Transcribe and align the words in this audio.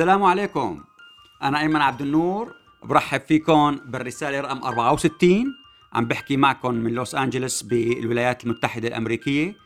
السلام 0.00 0.22
عليكم. 0.22 0.84
أنا 1.42 1.60
أيمن 1.60 1.76
عبد 1.76 2.02
النور 2.02 2.54
برحب 2.82 3.20
فيكم 3.20 3.80
بالرسالة 3.84 4.40
رقم 4.40 4.62
64 4.64 5.54
عم 5.92 6.04
بحكي 6.04 6.36
معكم 6.36 6.74
من 6.74 6.92
لوس 6.92 7.14
أنجلوس 7.14 7.62
بالولايات 7.62 8.44
المتحدة 8.44 8.88
الأمريكية 8.88 9.56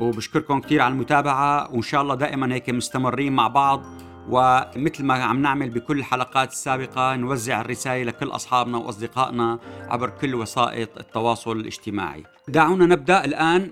وبشكركم 0.00 0.60
كثير 0.60 0.80
على 0.82 0.94
المتابعة 0.94 1.72
وإن 1.72 1.82
شاء 1.82 2.02
الله 2.02 2.14
دائما 2.14 2.54
هيك 2.54 2.70
مستمرين 2.70 3.32
مع 3.32 3.48
بعض. 3.48 3.84
ومثل 4.28 5.04
ما 5.04 5.14
عم 5.14 5.42
نعمل 5.42 5.70
بكل 5.70 5.98
الحلقات 5.98 6.50
السابقة 6.52 7.16
نوزع 7.16 7.60
الرسائل 7.60 8.06
لكل 8.06 8.28
أصحابنا 8.28 8.78
وأصدقائنا 8.78 9.58
عبر 9.88 10.10
كل 10.10 10.34
وسائط 10.34 10.98
التواصل 10.98 11.56
الاجتماعي. 11.56 12.24
دعونا 12.48 12.86
نبدأ 12.86 13.24
الآن 13.24 13.70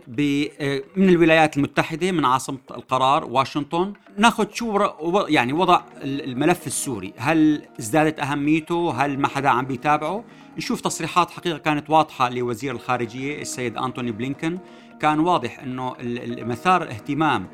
من 0.96 1.08
الولايات 1.08 1.56
المتحدة 1.56 2.12
من 2.12 2.24
عاصمة 2.24 2.58
القرار 2.70 3.24
واشنطن. 3.24 3.92
ناخذ 4.18 4.46
شو 4.52 4.88
يعني 5.28 5.52
وضع 5.52 5.80
الملف 6.02 6.66
السوري. 6.66 7.14
هل 7.16 7.62
ازدادت 7.80 8.20
أهميته؟ 8.20 9.04
هل 9.04 9.18
ما 9.18 9.28
حدا 9.28 9.48
عم 9.48 9.64
بيتابعه؟ 9.64 10.24
نشوف 10.56 10.80
تصريحات 10.80 11.30
حقيقة 11.30 11.58
كانت 11.58 11.90
واضحة 11.90 12.28
لوزير 12.28 12.74
الخارجية 12.74 13.40
السيد 13.40 13.76
أنتوني 13.76 14.12
بلينكن. 14.12 14.58
كان 15.00 15.20
واضح 15.20 15.58
أنه 15.58 15.94
مسار 16.44 16.82
الاهتمام 16.82 17.46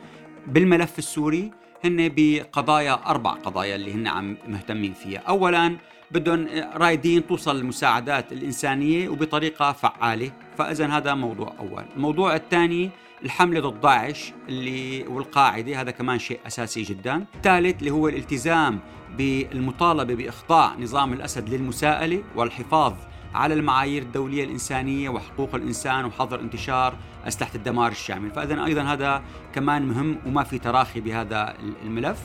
بالملف 0.47 0.99
السوري 0.99 1.51
هن 1.87 2.13
بقضايا 2.17 3.07
أربع 3.07 3.31
قضايا 3.31 3.77
اللي 3.77 3.95
هن 3.95 4.07
عم 4.07 4.37
مهتمين 4.49 4.93
فيها. 4.93 5.19
أولا 5.19 5.77
بدهم 6.11 6.49
رايدين 6.75 7.27
توصل 7.27 7.57
المساعدات 7.57 8.33
الإنسانية 8.33 9.09
وبطريقة 9.09 9.73
فعالة 9.73 10.31
فإذا 10.59 10.87
هذا 10.87 11.15
موضوع 11.15 11.53
أول. 11.59 11.85
الموضوع 11.97 12.37
الثاني 12.37 12.91
الحملة 13.25 13.61
ضد 13.61 13.81
داعش 13.81 14.33
اللي 14.49 15.03
والقاعدة 15.07 15.81
هذا 15.81 15.91
كمان 15.91 16.19
شيء 16.19 16.41
أساسي 16.47 16.83
جدا. 16.83 17.25
الثالث 17.35 17.79
اللي 17.79 17.91
هو 17.91 18.09
الالتزام 18.09 18.81
بالمطالبة 19.19 20.15
بإخضاع 20.15 20.75
نظام 20.79 21.13
الأسد 21.13 21.49
للمساءلة 21.49 22.23
والحفاظ 22.37 22.93
على 23.37 23.55
المعايير 23.55 24.03
الدولية 24.03 24.45
الإنسانية 24.45 25.09
وحقوق 25.09 25.55
الإنسان 25.55 26.05
وحظر 26.05 26.41
انتشار 26.41 26.95
أسلحة 27.27 27.55
الدمار 27.55 27.93
الشامل. 27.93 28.31
فإذا 28.31 28.65
أيضا 28.65 28.83
هذا 28.83 29.23
كمان 29.55 29.87
مهم 29.89 30.19
وما 30.27 30.45
في 30.45 30.59
تراخي 30.59 31.01
بهذا 31.01 31.55
الملف. 31.83 32.19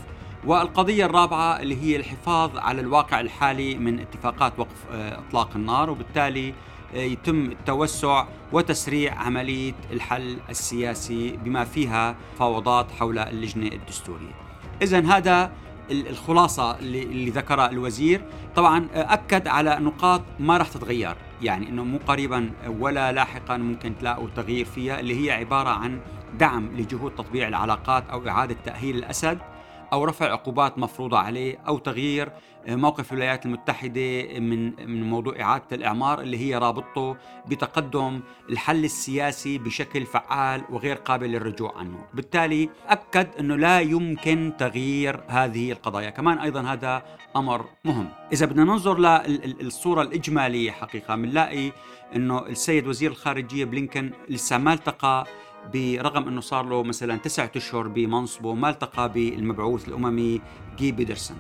والقضية 0.46 1.06
الرابعة 1.06 1.60
اللي 1.60 1.82
هي 1.84 1.96
الحفاظ 1.96 2.58
على 2.58 2.82
الواقع 2.82 3.20
الحالي 3.20 3.76
من 3.76 4.00
اتفاقات 4.00 4.60
وقف 4.60 4.86
آه، 4.92 5.20
إطلاق 5.20 5.50
النار 5.56 5.90
وبالتالي 5.90 6.54
آه، 6.96 6.98
يتم 6.98 7.46
التوسع 7.46 8.26
وتسريع 8.52 9.16
عملية 9.16 9.74
الحل 9.92 10.38
السياسي 10.50 11.38
بما 11.44 11.64
فيها 11.64 12.16
فاوضات 12.40 12.92
حول 12.92 13.20
اللجنة 13.20 13.68
الدستورية. 13.68 14.36
إذا 14.82 15.00
هذا 15.00 15.52
الخلاصة 15.92 16.80
اللي, 16.80 17.04
اللي 17.04 17.30
ذكرها 17.30 17.70
الوزير 17.70 18.22
طبعا 18.56 18.88
أكد 18.94 19.48
على 19.48 19.78
نقاط 19.80 20.22
ما 20.40 20.58
راح 20.58 20.68
تتغير. 20.68 21.16
يعني 21.42 21.70
أنه 21.70 21.84
مو 21.84 22.00
قريبا 22.08 22.52
ولا 22.80 23.12
لاحقا 23.12 23.58
ممكن 23.58 23.98
تلاقوا 23.98 24.28
تغيير 24.36 24.66
فيها 24.66 25.00
اللي 25.00 25.26
هي 25.26 25.32
عبارة 25.32 25.70
عن 25.70 26.00
دعم 26.40 26.72
لجهود 26.78 27.16
تطبيع 27.16 27.48
العلاقات 27.48 28.10
أو 28.10 28.28
إعادة 28.28 28.56
تأهيل 28.66 28.96
الأسد 28.96 29.40
أو 29.94 30.04
رفع 30.04 30.32
عقوبات 30.32 30.78
مفروضة 30.78 31.18
عليه 31.18 31.60
أو 31.68 31.78
تغيير 31.78 32.32
موقف 32.68 33.12
الولايات 33.12 33.46
المتحدة 33.46 34.40
من 34.40 34.90
من 34.90 35.10
موضوع 35.10 35.42
إعادة 35.42 35.66
الإعمار 35.72 36.22
اللي 36.22 36.38
هي 36.38 36.58
رابطته 36.58 37.16
بتقدم 37.48 38.20
الحل 38.50 38.86
السياسي 38.86 39.58
بشكل 39.58 40.06
فعال 40.06 40.64
وغير 40.70 40.96
قابل 40.96 41.32
للرجوع 41.32 41.78
عنه. 41.78 42.06
بالتالي 42.14 42.70
أكد 42.88 43.28
أنه 43.40 43.56
لا 43.56 43.80
يمكن 43.80 44.54
تغيير 44.60 45.20
هذه 45.28 45.72
القضايا. 45.72 46.10
كمان 46.10 46.38
أيضا 46.38 46.62
هذا 46.62 47.04
أمر 47.36 47.66
مهم. 47.86 48.10
إذا 48.34 48.46
بدنا 48.46 48.64
ننظر 48.64 49.00
للصورة 49.28 50.02
الإجمالية 50.02 50.72
حقيقة 50.72 51.16
بنلاقي 51.16 51.72
أنه 52.16 52.40
السيد 52.40 52.88
وزير 52.88 53.12
الخارجية 53.12 53.66
بلينكن 53.66 54.12
لسه 54.30 54.58
ما 54.58 54.74
التقى 54.74 55.28
برغم 55.74 56.28
إنه 56.28 56.42
صار 56.42 56.66
له 56.66 56.84
مثلا 56.84 57.18
تسعة 57.18 57.52
أشهر 57.56 57.88
بمنصبه 57.88 58.54
ما 58.54 58.70
التقى 58.70 59.12
بالمبعوث 59.12 59.88
الأممي 59.88 60.42
جي 60.78 60.92
بيدرسون 60.92 61.38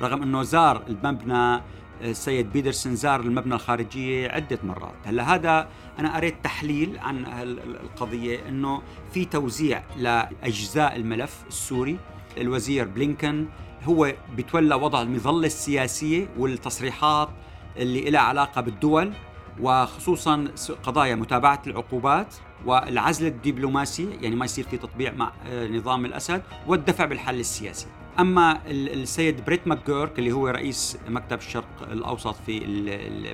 رغم 0.00 0.22
إنه 0.22 0.42
زار 0.42 0.82
المبنى 0.88 1.60
السيد 2.02 2.52
بيدرسون 2.52 2.96
زار 2.96 3.20
المبنى 3.20 3.54
الخارجية 3.54 4.28
عدة 4.28 4.58
مرات. 4.64 4.94
هلا 5.04 5.34
هذا 5.34 5.68
أنا 5.98 6.16
قريت 6.16 6.34
تحليل 6.44 6.98
عن 6.98 7.24
القضية 7.42 8.48
أنه 8.48 8.82
في 9.12 9.24
توزيع 9.24 9.82
لأجزاء 9.96 10.96
الملف 10.96 11.44
السوري. 11.48 11.98
الوزير 12.38 12.88
بلينكن 12.88 13.46
هو 13.84 14.12
بيتولى 14.36 14.74
وضع 14.74 15.02
المظلة 15.02 15.46
السياسية 15.46 16.28
والتصريحات 16.38 17.28
اللي 17.76 18.10
لها 18.10 18.20
علاقة 18.20 18.60
بالدول 18.60 19.12
وخصوصا 19.60 20.44
قضايا 20.82 21.14
متابعة 21.14 21.62
العقوبات 21.66 22.34
والعزل 22.66 23.26
الدبلوماسي 23.26 24.08
يعني 24.20 24.36
ما 24.36 24.44
يصير 24.44 24.64
في 24.64 24.76
تطبيع 24.76 25.12
مع 25.12 25.32
آه، 25.46 25.68
نظام 25.68 26.04
الأسد 26.04 26.42
والدفع 26.66 27.04
بالحل 27.04 27.40
السياسي. 27.40 27.86
أما 28.18 28.60
السيد 28.66 29.44
بريت 29.44 29.68
ماكجورك 29.68 30.18
اللي 30.18 30.32
هو 30.32 30.48
رئيس 30.48 30.98
مكتب 31.08 31.38
الشرق 31.38 31.88
الأوسط 31.92 32.34
في 32.46 32.60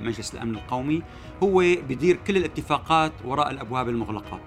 مجلس 0.03 0.35
الأمن 0.35 0.55
القومي 0.55 1.03
هو 1.43 1.59
بيدير 1.89 2.19
كل 2.27 2.37
الاتفاقات 2.37 3.13
وراء 3.25 3.51
الأبواب 3.51 3.89
المغلقة. 3.89 4.41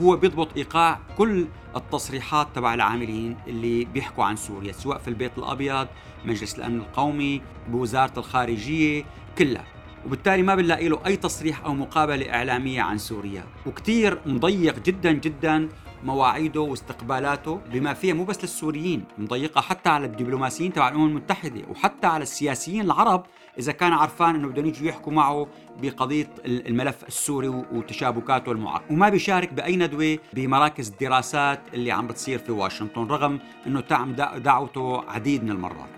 هو 0.00 0.16
بيضبط 0.16 0.56
إيقاع 0.56 1.00
كل 1.18 1.46
التصريحات 1.76 2.48
تبع 2.54 2.74
العاملين 2.74 3.36
اللي 3.46 3.84
بيحكوا 3.84 4.24
عن 4.24 4.36
سوريا 4.36 4.72
سواء 4.72 4.98
في 4.98 5.08
البيت 5.08 5.38
الأبيض 5.38 5.88
مجلس 6.24 6.58
الأمن 6.58 6.78
القومي 6.78 7.42
بوزارة 7.68 8.18
الخارجية 8.18 9.04
كلها. 9.38 9.64
وبالتالي 10.06 10.42
ما 10.42 10.54
بنلاقي 10.54 10.88
له 10.88 11.00
أي 11.06 11.16
تصريح 11.16 11.64
أو 11.64 11.74
مقابلة 11.74 12.34
إعلامية 12.34 12.82
عن 12.82 12.98
سوريا. 12.98 13.44
وكثير 13.66 14.18
مضيق 14.26 14.78
جدا 14.82 15.12
جدا 15.12 15.68
مواعيده 16.04 16.60
واستقبالاته 16.60 17.60
بما 17.72 17.94
فيها 17.94 18.14
مو 18.14 18.24
بس 18.24 18.40
للسوريين 18.42 19.04
مضيقة 19.18 19.60
حتى 19.60 19.88
على 19.88 20.06
الدبلوماسيين 20.06 20.72
تبع 20.72 20.88
الأمم 20.88 21.06
المتحدة 21.06 21.62
وحتى 21.70 22.06
على 22.06 22.22
السياسيين 22.22 22.80
العرب 22.80 23.24
إذا 23.58 23.72
كان 23.72 23.92
عرفان 23.92 24.34
إنه 24.34 24.48
بدهم 24.48 24.66
يجوا 24.66 24.88
يحكوا 24.88 25.12
معه 25.12 25.46
بقضية 25.82 26.28
الملف 26.46 27.04
السوري 27.08 27.48
وتشابكاته 27.48 28.52
المعارضه 28.52 28.84
وما 28.90 29.08
بيشارك 29.08 29.52
بأي 29.52 29.76
ندوة 29.76 30.18
بمراكز 30.32 30.88
الدراسات 30.88 31.60
اللي 31.74 31.92
عم 31.92 32.06
بتصير 32.06 32.38
في 32.38 32.52
واشنطن 32.52 33.06
رغم 33.06 33.38
إنه 33.66 33.80
تعم 33.80 34.12
دعوته 34.36 35.10
عديد 35.10 35.44
من 35.44 35.50
المرات. 35.50 35.88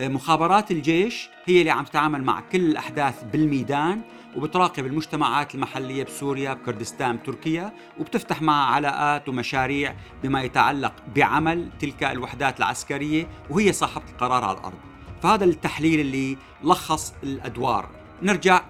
مخابرات 0.00 0.70
الجيش 0.70 1.28
هي 1.44 1.60
اللي 1.60 1.70
عم 1.70 1.84
تتعامل 1.84 2.24
مع 2.24 2.40
كل 2.40 2.60
الأحداث 2.60 3.22
بالميدان. 3.32 4.00
وبتراقب 4.36 4.86
المجتمعات 4.86 5.54
المحلية 5.54 6.04
بسوريا 6.04 6.54
بكردستان 6.54 7.16
بتركيا 7.16 7.72
وبتفتح 8.00 8.42
معها 8.42 8.74
علاقات 8.74 9.28
ومشاريع 9.28 9.94
بما 10.22 10.42
يتعلق 10.42 10.92
بعمل 11.16 11.68
تلك 11.80 12.04
الوحدات 12.04 12.58
العسكرية 12.58 13.28
وهي 13.50 13.72
صاحبة 13.72 14.04
القرار 14.10 14.44
على 14.44 14.58
الأرض. 14.58 14.78
فهذا 15.22 15.44
التحليل 15.44 16.00
اللي 16.00 16.36
لخص 16.64 17.14
الأدوار. 17.22 17.88
نرجع 18.22 18.62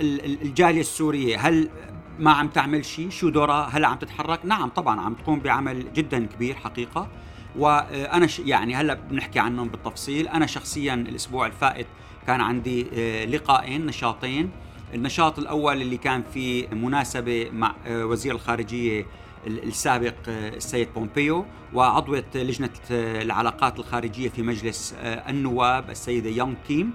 للجالية 0.00 0.80
السورية. 0.80 1.38
هل 1.38 1.70
ما 2.18 2.30
عم 2.30 2.48
تعمل 2.48 2.84
شيء 2.84 3.10
شو 3.10 3.28
دورها؟ 3.28 3.68
هل 3.72 3.84
عم 3.84 3.96
تتحرك؟ 3.96 4.40
نعم 4.44 4.68
طبعا 4.68 5.00
عم 5.00 5.14
تقوم 5.14 5.40
بعمل 5.40 5.92
جدا 5.92 6.26
كبير 6.26 6.54
حقيقة. 6.54 7.08
وأنا 7.56 8.28
يعني 8.38 8.74
هلأ 8.74 8.94
بنحكي 8.94 9.38
عنهم 9.38 9.68
بالتفصيل. 9.68 10.28
أنا 10.28 10.46
شخصيا 10.46 10.94
الأسبوع 10.94 11.46
الفائت 11.46 11.86
كان 12.26 12.40
عندي 12.40 12.86
آه، 12.94 13.24
لقاءين 13.24 13.86
نشاطين. 13.86 14.50
النشاط 14.94 15.38
الأول 15.38 15.82
اللي 15.82 15.96
كان 15.96 16.22
في 16.34 16.66
مناسبة 16.66 17.50
مع 17.52 17.74
آه، 17.86 18.06
وزير 18.06 18.34
الخارجية 18.34 19.06
السابق 19.46 20.14
آه، 20.28 20.48
السيد 20.48 20.88
بومبيو 20.94 21.44
وعضوة 21.74 22.24
لجنة 22.34 22.70
العلاقات 22.90 23.78
الخارجية 23.78 24.28
في 24.28 24.42
مجلس 24.42 24.94
النواب 25.02 25.90
السيدة 25.90 26.30
يونغ 26.30 26.54
كيم. 26.68 26.92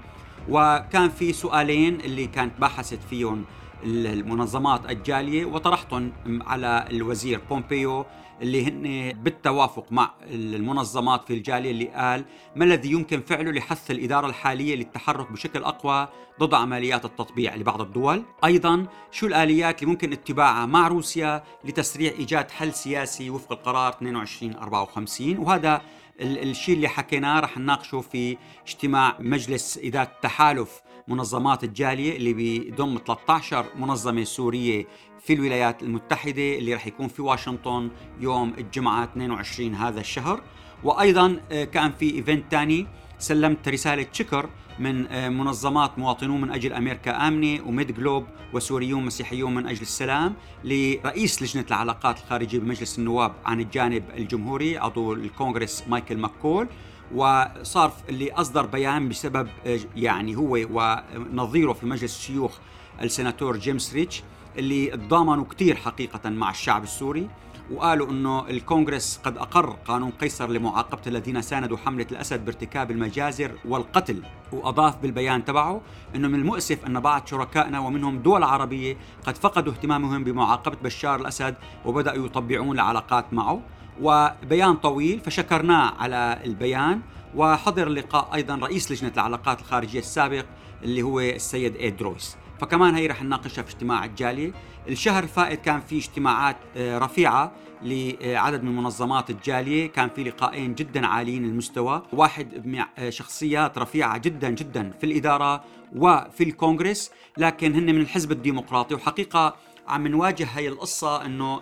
وكان 0.50 1.10
في 1.10 1.34
سؤالين 1.34 2.02
اللي 2.02 2.28
كانت 2.28 2.60
باحثت 2.60 3.00
فيهم 3.10 3.46
المنظمات 3.84 4.92
الجالية 4.92 5.46
وطرحتهم 5.46 6.12
على 6.26 6.86
الوزير 6.92 7.40
بومبيو 7.50 8.06
اللي 8.42 8.68
هن 8.68 9.14
بالتوافق 9.24 9.92
مع 9.92 10.14
المنظمات 10.32 11.24
في 11.28 11.34
الجالية 11.34 11.72
اللي 11.72 11.88
قال 11.88 12.26
ما 12.56 12.66
الذي 12.66 12.92
يمكن 12.92 13.22
فعله 13.22 13.52
لحث 13.52 13.92
الإدارة 13.92 14.28
الحالية 14.28 14.76
للتحرك 14.76 15.32
بشكل 15.32 15.64
أقوى 15.64 16.08
ضد 16.40 16.54
عمليات 16.54 17.06
التطبيع 17.06 17.56
لبعض 17.56 17.82
الدول، 17.82 18.24
أيضا 18.46 18.88
شو 19.12 19.28
الآليات 19.28 19.82
اللي 19.82 19.92
ممكن 19.92 20.14
اتباعها 20.14 20.66
مع 20.66 20.88
روسيا 20.88 21.44
لتسريع 21.66 22.12
إيجاد 22.12 22.52
حل 22.52 22.74
سياسي 22.74 23.30
وفق 23.30 23.52
القرار 23.52 23.94
2254 23.94 25.38
وهذا 25.38 25.82
الشيء 26.22 26.76
اللي 26.76 26.88
حكيناه 26.88 27.40
رح 27.40 27.58
نناقشه 27.58 28.02
في 28.02 28.38
اجتماع 28.68 29.16
مجلس 29.20 29.80
إدارة 29.84 30.04
التحالف 30.16 30.82
منظمات 31.08 31.64
الجالية 31.64 32.18
اللي 32.18 32.34
بيضم 32.34 33.00
13 33.08 33.66
منظمة 33.80 34.24
سورية 34.24 34.88
في 35.22 35.34
الولايات 35.34 35.84
المتحدة 35.84 36.58
اللي 36.58 36.74
رح 36.74 36.88
يكون 36.88 37.08
في 37.08 37.22
واشنطن 37.22 37.90
يوم 38.20 38.54
الجمعة 38.58 39.04
22 39.04 39.76
هذا 39.76 40.00
الشهر. 40.00 40.42
وأيضا 40.84 41.40
آه، 41.52 41.64
كان 41.64 41.92
في 41.92 42.16
إيفنت 42.16 42.44
ثاني 42.52 42.88
سلمت 43.20 43.68
رسالة 43.70 44.08
شكر 44.12 44.50
من 44.80 45.08
آه، 45.08 45.30
منظمات 45.30 46.00
مواطنون 46.00 46.42
من 46.42 46.52
أجل 46.52 46.74
أمريكا 46.74 47.28
آمنة 47.28 47.68
و 47.68 47.92
MedGlobal 47.92 48.26
وسوريون 48.54 49.06
مسيحيون 49.06 49.54
من 49.54 49.68
أجل 49.68 49.82
السلام 49.82 50.34
لرئيس 50.64 51.42
لجنة 51.44 51.66
العلاقات 51.68 52.18
الخارجية 52.20 52.60
بمجلس 52.60 53.00
النواب 53.00 53.34
عن 53.46 53.60
الجانب 53.62 54.04
الجمهوري 54.18 54.78
عضو 54.78 55.14
الكونغرس 55.14 55.84
مايكل 55.88 56.18
ماكول. 56.18 56.68
وصار 57.16 57.92
اللي 58.10 58.32
أصدر 58.32 58.66
بيان 58.66 59.10
بسبب 59.10 59.48
آه، 59.66 59.80
يعني 59.96 60.36
هو 60.36 60.58
ونظيره 60.72 61.74
في 61.74 61.86
مجلس 61.86 62.18
الشيوخ 62.18 62.58
السيناتور 63.02 63.58
جيمس 63.58 63.94
ريتش 63.94 64.24
اللي 64.58 64.88
تضامنوا 64.88 65.46
كثير 65.46 65.76
حقيقة 65.76 66.30
مع 66.30 66.50
الشعب 66.52 66.84
السوري 66.84 67.30
وقالوا 67.72 68.10
إنه 68.10 68.48
الكونغرس 68.50 69.20
قد 69.24 69.38
أقر 69.38 69.70
قانون 69.70 70.12
قيصر 70.12 70.50
لمعاقبة 70.50 71.02
الذين 71.08 71.42
ساندوا 71.42 71.78
حملة 71.78 72.06
الأسد 72.12 72.46
بارتكاب 72.46 72.92
المجازر 72.92 73.52
والقتل 73.66 74.24
وأضاف 74.52 74.98
بالبيان 74.98 75.46
تبعه 75.46 75.82
إنه 76.16 76.28
من 76.28 76.36
المؤسف 76.36 76.86
أن 76.86 77.00
بعض 77.00 77.28
شركائنا 77.28 77.80
ومنهم 77.80 78.20
دول 78.20 78.44
عربية 78.44 78.98
قد 79.26 79.38
فقدوا 79.38 79.74
اهتمامهم 79.74 80.24
بمعاقبة 80.24 80.78
بشار 80.84 81.22
الأسد 81.22 81.56
وبدأوا 81.86 82.26
يطبعون 82.26 82.76
العلاقات 82.76 83.34
معه. 83.34 83.62
وبيان 84.02 84.76
طويل 84.76 85.20
فشكرناه 85.20 85.94
على 86.00 86.40
البيان. 86.46 87.02
وحضر 87.36 87.88
اللقاء 87.88 88.30
أيضا 88.34 88.56
رئيس 88.56 88.92
لجنة 88.92 89.12
العلاقات 89.14 89.60
الخارجية 89.60 90.00
السابق 90.00 90.46
اللي 90.84 91.02
هو 91.02 91.20
السيد 91.20 91.76
ايد 91.76 92.02
رويس 92.02 92.38
فكمان 92.60 92.96
هي 92.96 93.08
رح 93.08 93.24
نناقشها 93.24 93.62
في 93.62 93.70
اجتماع 93.70 94.06
الجالية. 94.06 94.52
الشهر 94.88 95.24
الفائت 95.24 95.62
كان 95.62 95.82
في 95.82 95.98
اجتماعات 95.98 96.58
آه، 96.78 96.98
رفيعة 96.98 97.52
لعدد 97.82 98.64
من 98.64 98.76
منظمات 98.76 99.30
الجالية. 99.30 99.88
كان 99.88 100.10
في 100.10 100.24
لقاءين 100.24 100.76
جدا 100.76 101.08
عاليين 101.08 101.46
المستوى 101.46 102.04
واحد 102.14 102.68
مع 102.68 102.90
آه، 102.98 103.10
شخصيات 103.10 103.78
رفيعة 103.78 104.18
جدا 104.18 104.50
جدا 104.50 104.92
في 104.92 105.06
الإدارة 105.06 105.64
وفي 105.96 106.44
الكونغرس. 106.44 107.12
لكن 107.38 107.76
هن 107.76 107.96
من 107.96 108.02
الحزب 108.02 108.32
الديمقراطي. 108.32 108.96
وحقيقة 108.96 109.56
عم 109.88 110.08
نواجه 110.08 110.48
هاي 110.56 110.68
القصة 110.68 111.26
إنه 111.26 111.62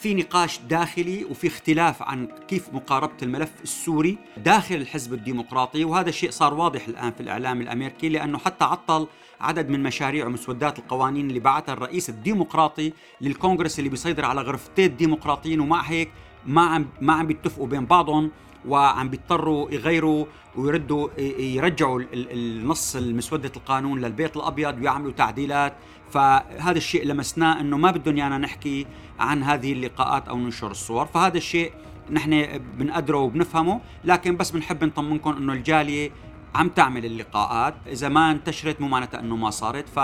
في 0.00 0.14
نقاش 0.14 0.58
داخلي 0.58 1.24
وفي 1.24 1.46
اختلاف 1.46 2.02
عن 2.02 2.28
كيف 2.48 2.74
مقاربة 2.74 3.16
الملف 3.22 3.52
السوري 3.62 4.18
داخل 4.36 4.74
الحزب 4.74 5.12
الديمقراطي 5.14 5.84
وهذا 5.84 6.08
الشيء 6.08 6.30
صار 6.30 6.54
واضح 6.54 6.88
الآن 6.88 7.12
في 7.12 7.20
الإعلام 7.20 7.60
الأمريكي 7.60 8.08
لأنه 8.08 8.38
حتى 8.38 8.64
عطل 8.64 9.06
عدد 9.40 9.68
من 9.68 9.82
مشاريع 9.82 10.26
ومسودات 10.26 10.78
القوانين 10.78 11.28
اللي 11.28 11.40
بعثها 11.40 11.72
الرئيس 11.72 12.10
الديمقراطي 12.10 12.92
للكونغرس 13.20 13.78
اللي 13.78 13.90
بيسيطر 13.90 14.24
على 14.24 14.40
غرفتين 14.40 14.84
الديمقراطيين 14.84 15.60
ومع 15.60 15.80
هيك 15.80 16.10
ما 16.46 16.62
عم 16.62 16.86
ما 17.00 17.12
عم 17.12 17.26
بيتفقوا 17.26 17.66
بين 17.66 17.86
بعضهم 17.86 18.30
وعم 18.68 19.08
بيضطروا 19.08 19.70
يغيروا 19.70 20.26
ويردوا 20.56 21.08
يرجعوا 21.40 22.02
النص 22.12 22.96
المسودة 22.96 23.52
القانون 23.56 24.00
للبيت 24.00 24.36
الأبيض 24.36 24.78
ويعملوا 24.78 25.12
تعديلات. 25.12 25.74
فهذا 26.10 26.78
الشيء 26.78 27.06
لمسناه 27.06 27.60
أنه 27.60 27.76
ما 27.76 27.90
بدهم 27.90 28.16
يانا 28.16 28.38
نحكي 28.38 28.86
عن 29.18 29.42
هذه 29.42 29.72
اللقاءات 29.72 30.28
أو 30.28 30.38
ننشر 30.38 30.70
الصور. 30.70 31.06
فهذا 31.06 31.36
الشيء 31.36 31.72
نحن 32.10 32.60
بنقدره 32.78 33.18
وبنفهمه 33.18 33.80
لكن 34.04 34.36
بس 34.36 34.50
بنحب 34.50 34.84
نطمنكم 34.84 35.30
أنه 35.30 35.52
الجالية 35.52 36.10
عم 36.54 36.68
تعمل 36.68 37.04
اللقاءات. 37.04 37.74
إذا 37.86 38.08
ما 38.08 38.30
انتشرت 38.30 38.80
مو 38.80 38.88
معناتها 38.88 39.20
أنه 39.20 39.36
ما 39.36 39.50
صارت. 39.50 39.88
ف 39.88 40.00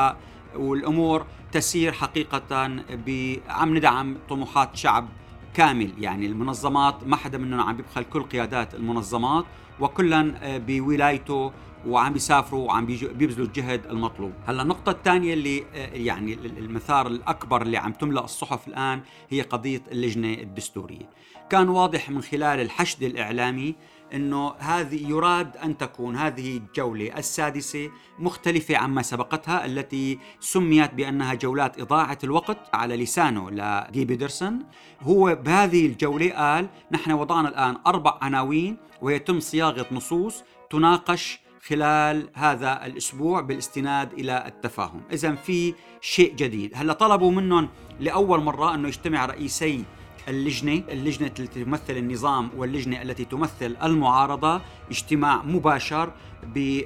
والأمور 0.57 1.27
تسير 1.53 1.93
حقيقة 1.93 2.67
ب... 2.91 3.37
عم 3.49 3.77
ندعم 3.77 4.17
طموحات 4.29 4.77
شعب 4.77 5.09
كامل. 5.55 5.93
يعني 5.99 6.27
المنظمات 6.27 7.05
ما 7.07 7.17
حدا 7.17 7.39
منهم 7.39 7.61
عم 7.61 7.77
بيبخل 7.77 8.05
كل 8.05 8.23
قيادات 8.23 8.75
المنظمات 8.75 9.45
وكلا 9.81 10.35
آه، 10.43 10.59
بولايته 10.59 11.53
وعم 11.87 12.13
بيسافروا 12.13 12.67
وعم 12.67 12.87
بيبذلوا 12.87 13.47
الجهد 13.47 13.87
المطلوب. 13.87 14.33
هلأ 14.47 14.63
النقطة 14.63 14.91
الثانية 14.91 15.35
اللي 15.35 15.65
آه، 15.75 15.95
يعني 15.95 16.35
المثار 16.35 17.07
الأكبر 17.07 17.63
اللي 17.63 17.77
عم 17.77 17.93
تملأ 17.93 18.25
الصحف 18.25 18.69
الآن 18.69 19.01
هي 19.31 19.43
قضية 19.43 19.83
اللجنة 19.93 20.33
الدستورية. 20.33 21.11
كان 21.51 21.69
واضح 21.69 22.11
من 22.11 22.23
خلال 22.23 22.61
الحشد 22.61 23.03
الإعلامي 23.03 23.75
إنه 24.15 24.55
هذه 24.59 25.09
يراد 25.09 25.57
أن 25.57 25.79
تكون 25.79 26.17
هذه 26.17 26.57
الجولة 26.57 27.19
السادسة 27.19 27.91
مختلفة 28.19 28.77
عما 28.77 29.03
سبقتها 29.03 29.65
التي 29.65 30.19
سميت 30.41 30.95
بأنها 30.95 31.35
جولات 31.35 31.81
إضاعة 31.81 32.19
الوقت 32.25 32.59
على 32.75 32.97
لسانه 32.97 33.51
لجي 33.51 34.05
بيدرسون. 34.05 34.67
هو 35.01 35.39
بهذه 35.45 35.87
الجولة 35.87 36.31
قال 36.31 36.69
نحن 36.93 37.13
وضعنا 37.13 37.49
الآن 37.49 37.77
أربع 37.87 38.19
عناوين 38.23 38.77
ويتم 39.03 39.41
صياغة 39.41 39.87
نصوص 39.93 40.45
تناقش 40.71 41.41
خلال 41.67 42.31
هذا 42.35 42.87
الأسبوع 42.87 43.41
بالاستناد 43.41 44.13
إلى 44.13 44.45
التفاهم، 44.47 45.03
اذا 45.13 45.35
في 45.35 45.75
شيء 46.01 46.35
جديد، 46.35 46.73
هلأ 46.75 46.93
طلبوا 46.93 47.31
منهم 47.31 47.69
لأول 48.01 48.41
مرة 48.41 48.75
أنه 48.75 48.89
يجتمع 48.89 49.27
رئيسي 49.27 49.85
اللجنة 50.29 50.83
اللجنة 50.89 51.27
التي 51.39 51.65
تمثل 51.65 51.97
النظام 51.97 52.51
واللجنة 52.57 53.03
التي 53.03 53.25
تمثل 53.25 53.77
المعارضة 53.83 54.61
اجتماع 54.91 55.43
مباشر 55.43 56.13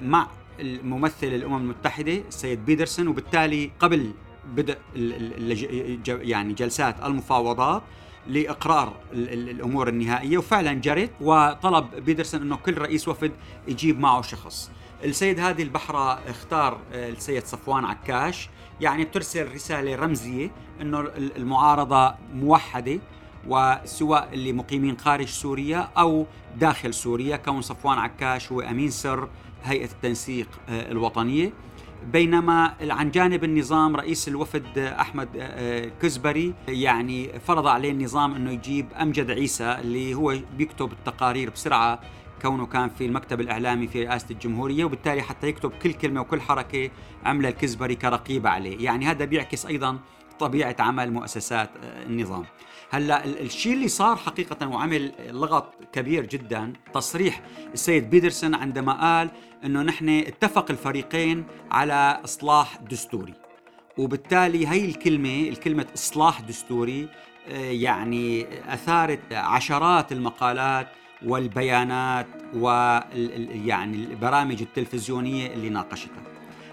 مع 0.02 0.28
الممثل 0.60 1.26
الأمم 1.26 1.56
المتحدة 1.56 2.12
السيد 2.28 2.64
بيدرسون 2.64 3.08
وبالتالي 3.08 3.70
قبل 3.80 4.12
بدء 4.46 4.78
يعني 6.06 6.52
جلسات 6.52 6.96
المفاوضات 7.04 7.82
لإقرار 8.26 8.96
الأمور 9.12 9.88
النهائية 9.88 10.38
وفعلا 10.38 10.72
جرت 10.72 11.10
وطلب 11.20 11.94
بيدرسون 11.94 12.42
إنه 12.42 12.56
كل 12.56 12.78
رئيس 12.78 13.08
وفد 13.08 13.32
يجيب 13.68 14.00
معه 14.00 14.22
شخص. 14.22 14.70
السيد 15.04 15.40
هادي 15.40 15.62
البحرة 15.62 16.12
اختار 16.12 16.78
السيد 16.92 17.44
صفوان 17.46 17.84
عكاش 17.84 18.48
يعني 18.80 19.04
بترسل 19.04 19.52
رسالة 19.54 19.96
رمزية 19.96 20.50
إنه 20.80 21.00
المعارضة 21.36 22.14
موحدة 22.34 22.98
وسواء 23.48 24.28
اللي 24.32 24.52
مقيمين 24.52 24.98
خارج 24.98 25.26
سوريا 25.26 25.88
أو 25.98 26.26
داخل 26.58 26.94
سوريا 26.94 27.36
كون 27.36 27.62
صفوان 27.62 27.98
عكاش 27.98 28.52
هو 28.52 28.60
أمين 28.60 28.90
سر 28.90 29.28
هيئة 29.64 29.90
التنسيق 29.90 30.48
آه، 30.68 30.90
الوطنية 30.90 31.52
بينما 32.12 32.74
عن 32.80 33.10
جانب 33.10 33.44
النظام 33.44 33.96
رئيس 33.96 34.28
الوفد 34.28 34.78
أحمد 34.78 35.28
آه، 35.36 35.90
كزبري 36.02 36.54
يعني 36.68 37.40
فرض 37.40 37.66
عليه 37.66 37.90
النظام 37.90 38.34
أنه 38.34 38.50
يجيب 38.50 38.86
أمجد 39.00 39.30
عيسى 39.30 39.76
اللي 39.80 40.14
هو 40.14 40.36
بيكتب 40.56 40.92
التقارير 40.92 41.50
بسرعة 41.50 42.00
كونه 42.42 42.66
كان 42.66 42.88
في 42.88 43.06
المكتب 43.06 43.40
الإعلامي 43.40 43.88
في 43.88 44.04
رئاسة 44.04 44.26
الجمهورية 44.30 44.84
وبالتالي 44.84 45.22
حتى 45.22 45.48
يكتب 45.48 45.72
كل 45.82 45.92
كلمة 45.92 46.20
وكل 46.20 46.40
حركة 46.40 46.90
عمل 47.24 47.46
الكزبري 47.46 47.94
كرقيب 47.94 48.46
عليه، 48.46 48.84
يعني 48.84 49.06
هذا 49.06 49.24
بيعكس 49.24 49.66
أيضا 49.66 49.98
طبيعة 50.40 50.76
عمل 50.78 51.12
مؤسسات 51.12 51.70
آه، 51.82 52.02
النظام. 52.06 52.44
هلا 52.94 53.24
الشيء 53.24 53.72
اللي 53.72 53.88
صار 53.88 54.16
حقيقة 54.16 54.68
وعمل 54.68 55.12
لغط 55.30 55.74
كبير 55.92 56.26
جدا. 56.26 56.72
تصريح 56.94 57.40
السيد 57.74 58.10
بيدرسون 58.10 58.54
عندما 58.54 58.92
قال 58.92 59.30
إنه 59.64 59.82
نحن 59.82 60.08
اتفق 60.08 60.70
الفريقين 60.70 61.44
على 61.70 62.20
إصلاح 62.24 62.78
دستوري. 62.90 63.34
وبالتالي 63.98 64.68
هي 64.68 64.84
الكلمة 64.84 65.48
الكلمة 65.48 65.86
إصلاح 65.94 66.40
دستوري 66.40 67.08
آه، 67.48 67.70
يعني 67.70 68.46
أثارت 68.68 69.32
عشرات 69.32 70.12
المقالات 70.12 70.88
والبيانات 71.26 72.26
ويعني 72.54 73.96
البرامج 73.96 74.62
التلفزيونية 74.62 75.46
اللي 75.46 75.68
ناقشتها. 75.68 76.22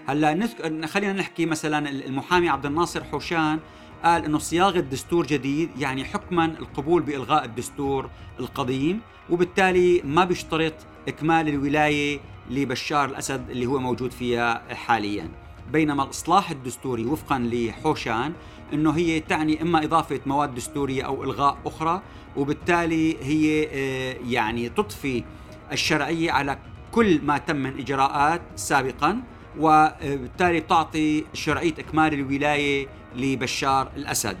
هلا 0.06 0.34
نذكر 0.34 0.86
خلينا 0.86 1.12
نحكي 1.12 1.46
مثلا 1.46 1.90
المحامي 1.90 2.48
عبد 2.48 2.66
الناصر 2.66 3.04
حوشان 3.04 3.58
قال 4.04 4.24
إنه 4.24 4.38
صياغة 4.38 4.80
دستور 4.80 5.26
جديد 5.26 5.70
يعني 5.78 6.04
حكما 6.04 6.44
القبول 6.44 7.02
بإلغاء 7.02 7.44
الدستور 7.44 8.10
القديم 8.40 9.00
وبالتالي 9.30 10.02
ما 10.04 10.24
بيشترط 10.24 10.74
إكمال 11.08 11.48
الولاية 11.48 12.20
لبشار 12.50 13.04
الأسد 13.08 13.50
اللي 13.50 13.66
هو 13.66 13.78
موجود 13.78 14.10
فيها 14.10 14.74
حاليا. 14.74 15.28
بينما 15.72 16.02
الإصلاح 16.02 16.50
الدستوري 16.50 17.04
وفقا 17.04 17.38
لحوشان 17.38 18.32
إنه 18.72 18.90
هي 18.90 19.20
تعني 19.20 19.62
إما 19.62 19.84
إضافة 19.84 20.20
مواد 20.26 20.54
دستورية 20.54 21.02
أو 21.02 21.24
إلغاء 21.24 21.58
أخرى 21.66 22.02
وبالتالي 22.36 23.16
هي 23.22 23.68
آه، 23.72 24.16
يعني 24.28 24.68
تضفي 24.68 25.24
الشرعية 25.72 26.32
على 26.32 26.58
كل 26.92 27.20
ما 27.24 27.38
تم 27.38 27.56
من 27.56 27.78
إجراءات 27.78 28.42
سابقا 28.56 29.22
وبالتالي 29.58 30.60
تعطي 30.60 31.24
شرعية 31.34 31.74
إكمال 31.78 32.14
الولاية 32.14 32.88
لبشار 33.16 33.90
الأسد. 33.96 34.36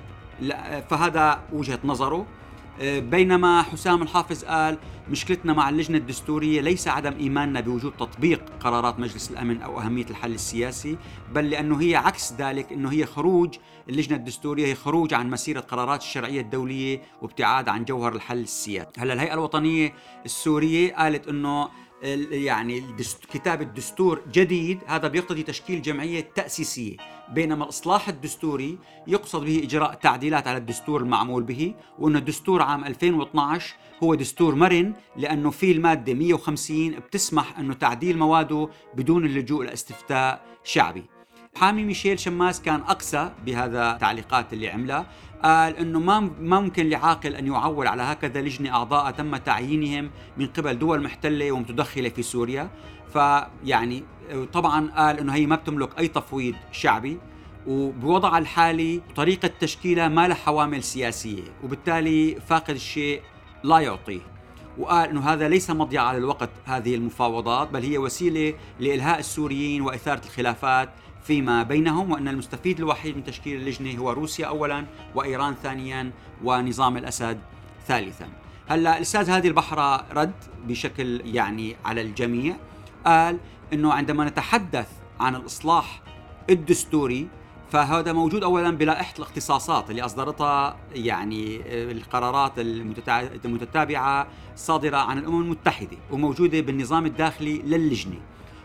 فهذا 0.90 1.42
وجهة 1.52 1.78
نظره. 1.84 2.26
بينما 2.82 3.62
حسام 3.62 4.02
الحافظ 4.02 4.44
قال 4.44 4.78
مشكلتنا 5.10 5.52
مع 5.52 5.68
اللجنة 5.68 5.98
الدستورية 5.98 6.60
ليس 6.60 6.88
عدم 6.88 7.12
إيماننا 7.20 7.60
بوجود 7.60 7.92
تطبيق 7.92 8.42
قرارات 8.60 8.98
مجلس 9.00 9.30
الأمن 9.30 9.62
أو 9.62 9.80
أهمية 9.80 10.06
الحل 10.10 10.34
السياسي 10.34 10.96
بل 11.32 11.50
لأنه 11.50 11.80
هي 11.80 11.96
عكس 11.96 12.32
ذلك 12.32 12.72
أنه 12.72 12.92
هي 12.92 13.06
خروج 13.06 13.54
اللجنة 13.88 14.16
الدستورية 14.16 14.66
هي 14.66 14.74
خروج 14.74 15.14
عن 15.14 15.30
مسيرة 15.30 15.60
قرارات 15.60 16.02
الشرعية 16.02 16.40
الدولية 16.40 17.02
وابتعاد 17.22 17.68
عن 17.68 17.84
جوهر 17.84 18.12
الحل 18.12 18.40
السياسي. 18.40 18.88
هلا 18.98 19.12
الهيئة 19.12 19.34
الوطنية 19.34 19.92
السورية 20.24 20.94
قالت 20.94 21.28
أنه 21.28 21.68
يعني 22.02 22.82
كتابة 23.32 23.64
دستور 23.64 24.22
جديد 24.32 24.78
هذا 24.86 25.08
بيقتضي 25.08 25.42
تشكيل 25.42 25.82
جمعية 25.82 26.20
تأسيسية. 26.34 26.96
بينما 27.28 27.64
الإصلاح 27.64 28.08
الدستوري 28.08 28.78
يقصد 29.06 29.44
به 29.44 29.60
إجراء 29.64 29.94
تعديلات 29.94 30.46
على 30.46 30.58
الدستور 30.58 31.00
المعمول 31.00 31.42
به 31.42 31.74
وأن 31.98 32.16
الدستور 32.16 32.62
عام 32.62 32.84
2012 32.84 33.74
هو 34.02 34.14
دستور 34.14 34.54
مرن 34.54 34.92
لأنه 35.16 35.50
فيه 35.50 35.72
المادة 35.72 36.14
150 36.14 36.90
بتسمح 36.90 37.58
أنه 37.58 37.74
تعديل 37.74 38.18
مواده 38.18 38.68
بدون 38.94 39.24
اللجوء 39.24 39.64
لإستفتاء 39.64 40.44
شعبي. 40.64 41.19
حامي 41.56 41.84
ميشيل 41.84 42.18
شماس 42.18 42.62
كان 42.62 42.80
أقسى 42.80 43.30
بهذا 43.46 43.92
التعليقات 43.92 44.52
اللي 44.52 44.68
عملها 44.68 45.06
قال 45.42 45.76
إنه 45.76 45.98
ما 45.98 46.20
ممكن 46.40 46.88
لعاقل 46.88 47.34
أن 47.34 47.46
يعول 47.46 47.86
على 47.86 48.02
هكذا 48.02 48.42
لجنة 48.42 48.70
أعضاء 48.76 49.10
تم 49.10 49.36
تعيينهم 49.36 50.10
من 50.36 50.46
قبل 50.46 50.78
دول 50.78 51.02
محتلة 51.02 51.52
ومتدخلة 51.52 52.08
في 52.08 52.22
سوريا. 52.22 52.70
فيعني 53.12 54.04
طبعا 54.52 54.90
قال 54.90 55.18
إنه 55.18 55.34
هي 55.34 55.46
ما 55.46 55.56
بتملك 55.56 55.98
أي 55.98 56.08
تفويض 56.08 56.54
شعبي. 56.72 57.18
وبوضعها 57.66 58.38
الحالي 58.38 59.00
طريقة 59.16 59.50
تشكيلها 59.60 60.08
ما 60.08 60.28
لها 60.28 60.36
حوامل 60.36 60.82
سياسية. 60.82 61.42
وبالتالي 61.64 62.40
فاقد 62.40 62.74
الشيء 62.74 63.22
لا 63.64 63.78
يعطيه. 63.78 64.20
وقال 64.78 65.10
إنه 65.10 65.20
هذا 65.20 65.48
ليس 65.48 65.70
مضيعة 65.70 66.04
على 66.04 66.18
الوقت 66.18 66.50
هذه 66.64 66.94
المفاوضات 66.94 67.70
بل 67.70 67.82
هي 67.82 67.98
وسيلة 67.98 68.54
لإلهاء 68.80 69.18
السوريين 69.18 69.82
وإثارة 69.82 70.24
الخلافات 70.24 70.90
فيما 71.22 71.62
بينهم 71.62 72.10
وأن 72.12 72.28
المستفيد 72.28 72.78
الوحيد 72.78 73.16
من 73.16 73.24
تشكيل 73.24 73.60
اللجنة 73.60 73.98
هو 73.98 74.12
روسيا 74.12 74.46
أولا 74.46 74.86
وإيران 75.14 75.54
ثانيا 75.62 76.10
ونظام 76.44 76.96
الأسد 76.96 77.38
ثالثا. 77.86 78.28
هلأ 78.68 78.96
الأستاذ 78.96 79.30
هادي 79.30 79.48
البحرة 79.48 80.06
رد 80.12 80.32
بشكل 80.66 81.20
يعني 81.24 81.76
على 81.84 82.00
الجميع. 82.00 82.56
قال 83.06 83.38
إنه 83.72 83.92
عندما 83.92 84.24
نتحدث 84.24 84.88
عن 85.20 85.36
الإصلاح 85.36 86.02
الدستوري 86.50 87.28
فهذا 87.72 88.12
موجود 88.12 88.44
اولا 88.44 88.70
بلائحه 88.70 89.14
الاختصاصات 89.18 89.90
اللي 89.90 90.02
أصدرتها 90.02 90.76
يعني 90.94 91.60
القرارات 91.92 92.52
المتتابعة 93.44 94.26
صادرة 94.56 94.96
عن 94.96 95.18
الأمم 95.18 95.42
المتحدة 95.42 95.96
وموجودة 96.10 96.60
بالنظام 96.60 97.06
الداخلي 97.06 97.58
للجنة. 97.58 98.20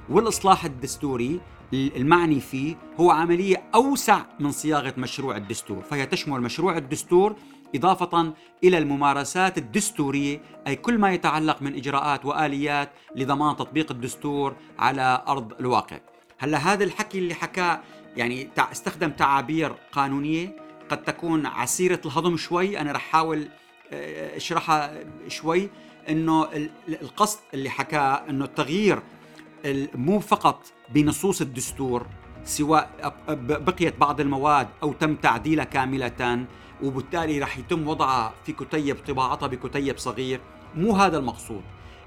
والإصلاح 0.09 0.65
الدستوري 0.65 1.39
المعني 1.73 2.39
فيه 2.39 2.75
هو 2.99 3.11
عملية 3.11 3.63
أوسع 3.75 4.21
من 4.39 4.51
صياغة 4.51 4.93
مشروع 4.97 5.37
الدستور 5.37 5.81
فهي 5.81 6.05
تشمل 6.05 6.41
مشروع 6.41 6.77
الدستور 6.77 7.35
إضافة 7.75 8.33
إلى 8.63 8.77
الممارسات 8.77 9.57
الدستورية 9.57 10.41
أي 10.67 10.75
كل 10.75 10.97
ما 10.97 11.13
يتعلق 11.13 11.61
من 11.61 11.75
إجراءات 11.75 12.25
وآليات 12.25 12.89
لضمان 13.15 13.55
تطبيق 13.55 13.91
الدستور 13.91 14.55
على 14.79 15.23
أرض 15.27 15.53
الواقع. 15.59 15.99
هلأ 16.37 16.57
هذا 16.57 16.83
الحكي 16.83 17.19
اللي 17.19 17.33
حكاه 17.33 17.81
يعني 18.17 18.49
استخدم 18.57 19.09
تعابير 19.09 19.73
قانونية 19.91 20.55
قد 20.89 21.03
تكون 21.03 21.45
عسيرة 21.45 22.01
الهضم 22.05 22.37
شوي 22.37 22.79
أنا 22.79 22.91
رح 22.91 23.05
أحاول 23.05 23.47
آه، 23.91 24.37
أشرحها 24.37 24.99
شوي 25.27 25.69
إنه 26.09 26.47
القصد 26.89 27.39
اللي 27.53 27.69
حكاه 27.69 28.29
إنه 28.29 28.45
التغيير 28.45 28.99
مو 29.95 30.19
فقط 30.19 30.65
بنصوص 30.93 31.41
الدستور 31.41 32.07
سواء 32.43 33.13
بقيت 33.39 33.97
بعض 33.97 34.21
المواد 34.21 34.67
أو 34.83 34.93
تم 34.93 35.15
تعديلها 35.15 35.65
كاملة 35.65 36.45
وبالتالي 36.83 37.39
رح 37.39 37.57
يتم 37.57 37.87
وضعها 37.87 38.33
في 38.45 38.51
كتيب 38.53 38.97
طباعتها 39.07 39.47
بكتيب 39.47 39.97
صغير. 39.97 40.41
مو 40.75 40.91
هذا 40.95 41.17
المقصود. 41.17 41.61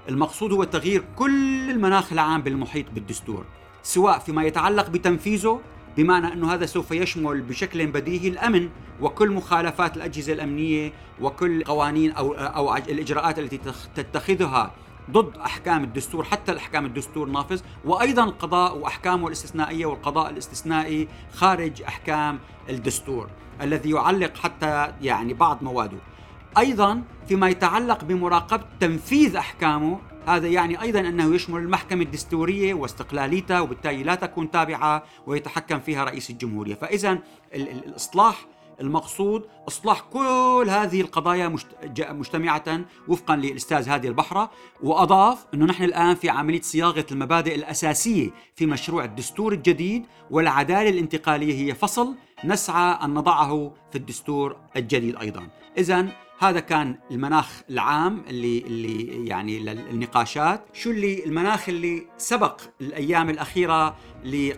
المقصود 0.09 0.51
هو 0.53 0.63
تغيير 0.63 1.03
كل 1.15 1.69
المناخ 1.69 2.13
العام 2.13 2.41
بالمحيط 2.41 2.85
بالدستور 2.91 3.45
سواء 3.83 4.19
فيما 4.19 4.43
يتعلق 4.43 4.89
بتنفيذه 4.89 5.61
بمعنى 5.97 6.33
أنه 6.33 6.53
هذا 6.53 6.65
سوف 6.65 6.91
يشمل 6.91 7.41
بشكل 7.41 7.87
بديهي 7.87 8.27
الأمن 8.27 8.69
وكل 9.01 9.31
مخالفات 9.31 9.97
الأجهزة 9.97 10.33
الأمنية 10.33 10.93
وكل 11.21 11.63
قوانين 11.63 12.11
أو 12.11 12.33
أو 12.33 12.75
الإجراءات 12.75 13.39
التي 13.39 13.59
تتخذها 13.95 14.71
ضد 15.11 15.37
أحكام 15.37 15.83
الدستور 15.83 16.23
حتى 16.23 16.51
الأحكام 16.51 16.85
الدستور 16.85 17.29
نافذ. 17.29 17.61
وأيضا 17.85 18.23
القضاء 18.23 18.77
واحكامه 18.77 19.27
الاستثنائيه 19.27 19.85
والقضاء 19.85 20.29
الاستثنائي 20.29 21.07
خارج 21.33 21.81
أحكام 21.81 22.39
الدستور 22.69 23.29
الذي 23.61 23.89
يعلق 23.89 24.37
حتى 24.37 24.93
يعني 25.01 25.33
بعض 25.33 25.63
مواده. 25.63 25.97
أيضا 26.57 27.03
فيما 27.27 27.49
يتعلق 27.49 28.03
بمراقبة 28.03 28.63
تنفيذ 28.79 29.35
أحكامه 29.35 29.99
هذا 30.27 30.47
يعني 30.47 30.81
أيضا 30.81 30.99
أنه 30.99 31.35
يشمل 31.35 31.61
المحكمة 31.61 32.01
الدستورية 32.01 32.73
واستقلاليتها 32.73 33.59
وبالتالي 33.61 34.03
لا 34.03 34.15
تكون 34.15 34.51
تابعة 34.51 35.03
ويتحكم 35.27 35.79
فيها 35.79 36.03
رئيس 36.03 36.29
الجمهورية. 36.29 36.75
فاذا 36.75 37.19
الإصلاح 37.53 38.45
المقصود 38.81 39.45
إصلاح 39.67 40.01
كل 40.01 40.65
هذه 40.69 41.01
القضايا 41.01 41.55
مجتمعة 41.99 42.81
وفقا 43.07 43.35
للأستاذ 43.35 43.89
هادي 43.89 44.07
البحرة 44.07 44.51
وأضاف 44.83 45.45
إنه 45.53 45.65
نحن 45.65 45.83
الآن 45.83 46.15
في 46.15 46.29
عملية 46.29 46.61
صياغة 46.61 47.05
المبادئ 47.11 47.55
الأساسية 47.55 48.29
في 48.55 48.65
مشروع 48.65 49.03
الدستور 49.03 49.53
الجديد 49.53 50.05
والعدالة 50.31 50.89
الانتقالية 50.89 51.53
هي 51.53 51.75
فصل 51.75 52.15
نسعى 52.45 52.97
أن 53.03 53.13
نضعه 53.13 53.73
في 53.91 53.97
الدستور 53.97 54.55
الجديد 54.75 55.15
أيضا. 55.15 55.47
اذا 55.77 56.07
هذا 56.39 56.59
كان 56.59 56.95
المناخ 57.11 57.61
العام 57.69 58.23
اللي 58.27 58.59
اللي 58.59 59.27
يعني 59.27 59.59
للنقاشات. 59.59 60.65
شو 60.73 60.91
اللي 60.91 61.25
المناخ 61.25 61.69
اللي 61.69 62.07
سبق 62.17 62.61
الأيام 62.81 63.29
الأخيرة 63.29 63.95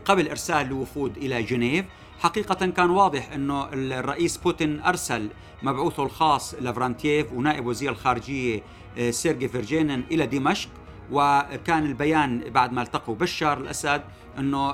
قبل 0.06 0.28
إرسال 0.30 0.66
الوفود 0.68 1.18
إلى 1.18 1.44
جنيف؟ 1.44 1.86
حقيقة 2.22 2.66
كان 2.66 2.90
واضح 2.90 3.32
أنه 3.32 3.70
الرئيس 3.74 4.38
بوتين 4.38 4.82
أرسل 4.82 5.30
مبعوثه 5.64 6.04
الخاص 6.04 6.54
لافرنتييف 6.54 7.34
ونائب 7.34 7.66
وزير 7.66 7.92
الخارجية 7.92 8.64
آه، 8.98 9.12
سيرجي 9.12 9.48
فيرشينين 9.48 10.04
إلى 10.12 10.26
دمشق. 10.26 10.70
وكان 11.12 11.86
البيان 11.86 12.50
بعد 12.50 12.74
ما 12.74 12.82
التقوا 12.82 13.16
بشار 13.16 13.58
الأسد 13.58 14.02
أنه 14.38 14.72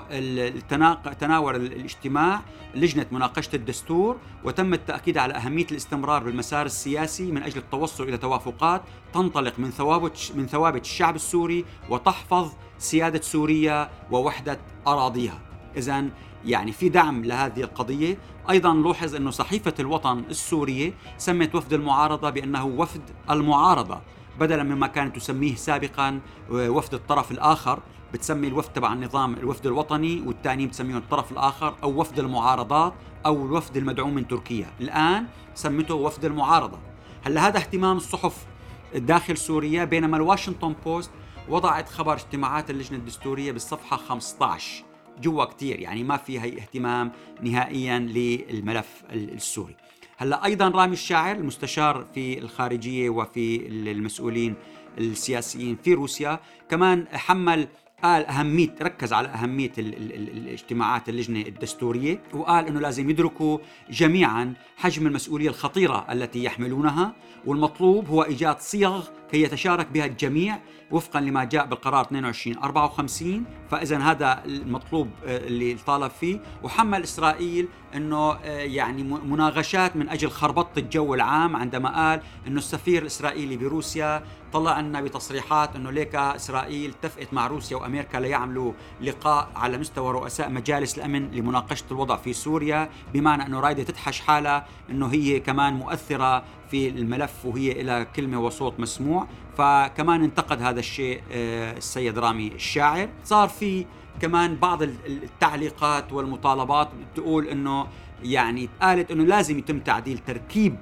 تناول 1.13 1.55
الاجتماع 1.55 2.41
لجنة 2.75 3.05
مناقشة 3.11 3.55
الدستور 3.55 4.17
وتم 4.43 4.73
التأكيد 4.73 5.17
على 5.17 5.33
أهمية 5.33 5.65
الاستمرار 5.71 6.23
بالمسار 6.23 6.65
السياسي 6.65 7.31
من 7.31 7.43
أجل 7.43 7.57
التوصل 7.57 8.03
إلى 8.03 8.17
توافقات 8.17 8.81
تنطلق 9.13 9.59
من 9.59 9.71
ثوابت 9.71 10.31
من 10.35 10.47
ثوابت 10.47 10.81
الشعب 10.81 11.15
السوري 11.15 11.65
وتحفظ 11.89 12.51
سيادة 12.77 13.21
سوريا 13.21 13.89
ووحدة 14.11 14.59
أراضيها. 14.87 15.39
إذا 15.77 16.09
يعني 16.47 16.71
في 16.71 16.89
دعم 16.89 17.25
لهذه 17.25 17.61
القضية. 17.61 18.17
أيضا 18.49 18.73
نلاحظ 18.73 19.15
أنه 19.15 19.31
صحيفة 19.31 19.73
الوطن 19.79 20.19
السورية 20.29 20.93
سمت 21.17 21.55
وفد 21.55 21.73
المعارضة 21.73 22.29
بأنه 22.29 22.65
وفد 22.65 23.01
المعارضة 23.29 24.01
بدلا 24.39 24.63
مما 24.63 24.87
كانت 24.87 25.15
تسميه 25.15 25.55
سابقا 25.55 26.19
وفد 26.51 26.93
الطرف 26.93 27.31
الآخر 27.31 27.79
بتسمي 28.13 28.47
الوفد 28.47 28.73
تبع 28.73 28.93
النظام 28.93 29.33
الوفد 29.33 29.65
الوطني 29.65 30.21
والثاني 30.21 30.67
بتسميه 30.67 30.97
الطرف 30.97 31.31
الآخر 31.31 31.75
أو 31.83 31.99
وفد 32.01 32.19
المعارضات 32.19 32.93
أو 33.25 33.45
الوفد 33.45 33.77
المدعوم 33.77 34.13
من 34.13 34.27
تركيا. 34.27 34.67
الآن 34.81 35.25
سمته 35.55 35.95
وفد 35.95 36.25
المعارضة. 36.25 36.79
هلأ 37.25 37.47
هذا 37.47 37.57
اهتمام 37.57 37.97
الصحف 37.97 38.45
داخل 38.95 39.37
سوريا 39.37 39.85
بينما 39.85 40.17
الواشنطن 40.17 40.75
بوست 40.85 41.11
وضعت 41.49 41.89
خبر 41.89 42.13
اجتماعات 42.13 42.69
اللجنة 42.69 42.97
الدستورية 42.97 43.51
بالصفحة 43.51 43.97
15 43.97 44.86
جوا 45.21 45.45
كتير 45.45 45.79
يعني 45.79 46.03
ما 46.03 46.17
في 46.17 46.39
هي 46.39 46.57
اهتمام 46.57 47.11
نهائيا 47.41 47.99
للملف 47.99 49.03
السوري. 49.13 49.75
هلأ 50.17 50.45
أيضا 50.45 50.67
رامي 50.67 50.93
الشاعر 50.93 51.35
المستشار 51.35 52.05
في 52.13 52.39
الخارجية 52.39 53.09
وفي 53.09 53.67
المسؤولين 53.67 54.55
السياسيين 54.97 55.77
في 55.83 55.93
روسيا 55.93 56.39
كمان 56.69 57.05
حمل 57.13 57.67
قال 58.03 58.25
أهمية 58.25 58.75
ركز 58.81 59.13
على 59.13 59.27
أهمية 59.27 59.71
الاجتماعات 59.77 61.09
اللجنة 61.09 61.41
الدستورية 61.41 62.21
وقال 62.33 62.67
أنه 62.67 62.79
لازم 62.79 63.09
يدركوا 63.09 63.57
جميعا 63.89 64.53
حجم 64.77 65.07
المسؤولية 65.07 65.49
الخطيرة 65.49 66.07
التي 66.11 66.43
يحملونها 66.43 67.15
والمطلوب 67.45 68.07
هو 68.07 68.23
إيجاد 68.23 68.59
صيغ 68.59 69.03
كي 69.31 69.41
يتشارك 69.41 69.87
بها 69.87 70.05
الجميع 70.05 70.59
وفقا 70.91 71.19
لما 71.19 71.43
جاء 71.43 71.65
بالقرار 71.65 72.05
22 72.05 72.57
54 72.57 73.45
فاذا 73.71 73.97
هذا 73.97 74.43
المطلوب 74.45 75.09
آه، 75.25 75.37
اللي 75.37 75.73
طالب 75.73 76.11
فيه. 76.11 76.39
وحمل 76.63 77.03
إسرائيل 77.03 77.67
إنه 77.95 78.31
آه، 78.31 78.59
يعني 78.59 79.03
مناغشات 79.03 79.95
من 79.95 80.09
أجل 80.09 80.29
خربطة 80.29 80.79
الجو 80.79 81.13
العام 81.13 81.55
عندما 81.55 81.95
قال 81.95 82.21
إنه 82.47 82.57
السفير 82.57 83.01
الإسرائيلي 83.01 83.57
بروسيا 83.57 84.23
طلع 84.53 84.79
لنا 84.79 85.01
بتصريحات 85.01 85.75
إنه 85.75 85.91
ليك 85.91 86.15
إسرائيل 86.15 86.89
اتفقت 86.89 87.33
مع 87.33 87.47
روسيا 87.47 87.77
وأمريكا 87.77 88.17
ليعملوا 88.17 88.73
لقاء 89.01 89.49
على 89.55 89.77
مستوى 89.77 90.11
رؤساء 90.11 90.49
مجالس 90.49 90.97
الأمن 90.97 91.31
لمناقشة 91.31 91.85
الوضع 91.91 92.15
في 92.15 92.33
سوريا 92.33 92.89
بمعنى 93.13 93.45
إنه 93.45 93.59
رايدة 93.59 93.83
تتحش 93.83 94.19
حالها 94.19 94.65
إنه 94.89 95.07
هي 95.07 95.39
كمان 95.39 95.73
مؤثرة 95.73 96.43
في 96.71 96.89
الملف 96.89 97.45
وهي 97.45 97.83
لها 97.83 98.03
كلمة 98.03 98.39
وصوت 98.39 98.79
مسموع. 98.79 99.27
فكمان 99.57 100.23
انتقد 100.23 100.61
هذا 100.61 100.79
الشيء 100.79 101.21
آه، 101.31 101.77
السيد 101.77 102.19
رامي 102.19 102.47
الشاعر. 102.47 103.09
صار 103.23 103.49
في 103.49 103.85
كمان 104.21 104.55
بعض 104.55 104.83
التعليقات 104.83 106.13
والمطالبات 106.13 106.89
تقول 107.15 107.47
إنه 107.47 107.87
يعني 108.23 108.69
قالت 108.81 109.11
إنه 109.11 109.23
لازم 109.23 109.59
يتم 109.59 109.79
تعديل 109.79 110.17
تركيب 110.17 110.75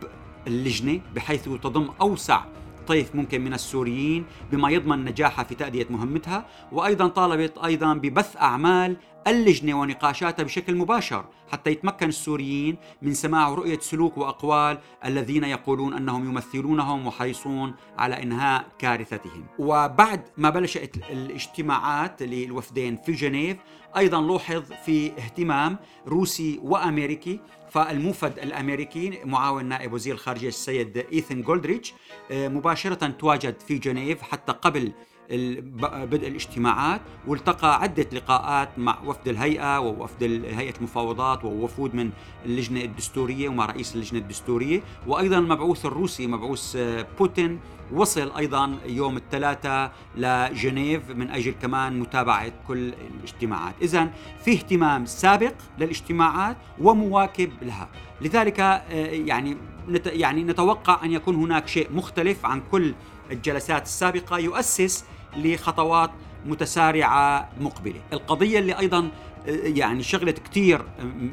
اللجنة 0.48 1.00
بحيث 1.15 1.44
تضم 1.44 1.89
أوسع 2.01 2.44
طيف 2.88 3.15
ممكن 3.15 3.42
من 3.42 3.54
السوريين 3.54 4.25
بما 4.51 4.70
يضمن 4.70 5.06
نجاحها 5.06 5.44
في 5.44 5.56
تأدية 5.56 5.88
مهمتها 5.89 6.46
وأيضا 6.72 7.08
طالبت 7.08 7.58
أيضا 7.58 7.94
ببث 7.94 8.38
أعمال 8.38 8.98
اللجنة 9.27 9.80
ونقاشاتها 9.80 10.44
بشكل 10.44 10.75
مباشر 10.75 11.25
حتى 11.51 11.72
يتمكن 11.72 12.10
السوريين 12.10 12.77
من 13.01 13.13
سماع 13.13 13.48
ورؤية 13.48 13.80
سلوك 13.80 14.18
وأقوال 14.18 14.77
الذين 15.06 15.44
يقولون 15.44 15.94
أنهم 15.94 16.30
يمثلونهم 16.30 17.08
وحريصون 17.08 17.74
على 17.98 18.24
إنهاء 18.24 18.65
كارثتهم. 18.80 19.46
وبعد 19.60 20.22
ما 20.38 20.50
بلشت 20.50 20.98
الاجتماعات 21.12 22.24
للوفدين 22.24 22.98
في 22.98 23.12
جنيف 23.12 23.58
أيضا 23.98 24.22
لوحظ 24.22 24.63
في 24.86 25.12
اهتمام 25.12 25.77
روسي 26.08 26.60
وأمريكي 26.63 27.39
فالموفد 27.75 28.39
الأمريكي 28.39 29.20
معاون 29.25 29.65
نائب 29.65 29.94
وزير 29.94 30.13
الخارجيه 30.13 30.48
السيد 30.48 30.98
إيثن 30.98 31.41
جولدريتش 31.41 31.94
آه، 32.32 32.48
مباشرة 32.48 33.08
تواجد 33.08 33.55
في 33.67 33.77
جنيف 33.77 34.22
حتى 34.22 34.51
قبل 34.51 34.91
بدء 35.29 36.27
الاجتماعات 36.27 37.01
والتقى 37.27 37.82
عدة 37.82 38.08
لقاءات 38.13 38.70
مع 38.79 38.98
وفد 39.05 39.27
الهيئة 39.27 39.79
ووفد 39.79 40.24
هيئة 40.46 40.74
المفاوضات 40.77 41.46
ووفود 41.46 41.96
من 41.96 42.10
اللجنة 42.46 42.82
الدستورية 42.82 43.50
ومع 43.50 43.65
رئيس 43.65 43.96
اللجنة 43.96 44.20
الدستورية. 44.20 44.82
وأيضا 45.08 45.38
المبعوث 45.38 45.86
الروسي 45.86 46.27
مبعوث 46.27 46.75
آه، 46.75 47.08
بوتين 47.20 47.60
وصل 47.94 48.32
أيضا 48.38 48.77
يوم 48.86 49.17
الثلاثاء 49.17 49.91
لجنيف 50.15 51.10
من 51.10 51.29
أجل 51.29 51.53
كمان 51.62 52.00
متابعة 52.00 52.51
كل 52.67 52.94
الاجتماعات، 53.17 53.75
اذا 53.82 54.10
في 54.46 54.51
اهتمام 54.51 55.05
سابق 55.05 55.53
للاجتماعات 55.79 56.58
ومواكب 56.82 57.51
لها، 57.62 57.89
لذلك 58.22 58.60
آه، 58.60 58.84
يعني 59.12 59.58
يعني 60.05 60.44
نتوقع 60.44 61.05
أن 61.05 61.12
يكون 61.12 61.36
هناك 61.36 61.67
شيء 61.67 61.91
مختلف 61.94 62.46
عن 62.46 62.62
كل 62.72 62.94
الجلسات 63.32 63.84
السابقة. 63.84 64.38
يؤسس 64.38 65.05
لخطوات 65.38 66.12
متسارعة 66.46 67.50
مقبلة، 67.60 68.01
القضية 68.13 68.60
اللي 68.60 68.80
أيضا 68.80 69.10
يعني 69.48 70.04
شغلت 70.04 70.39
كثير 70.39 70.86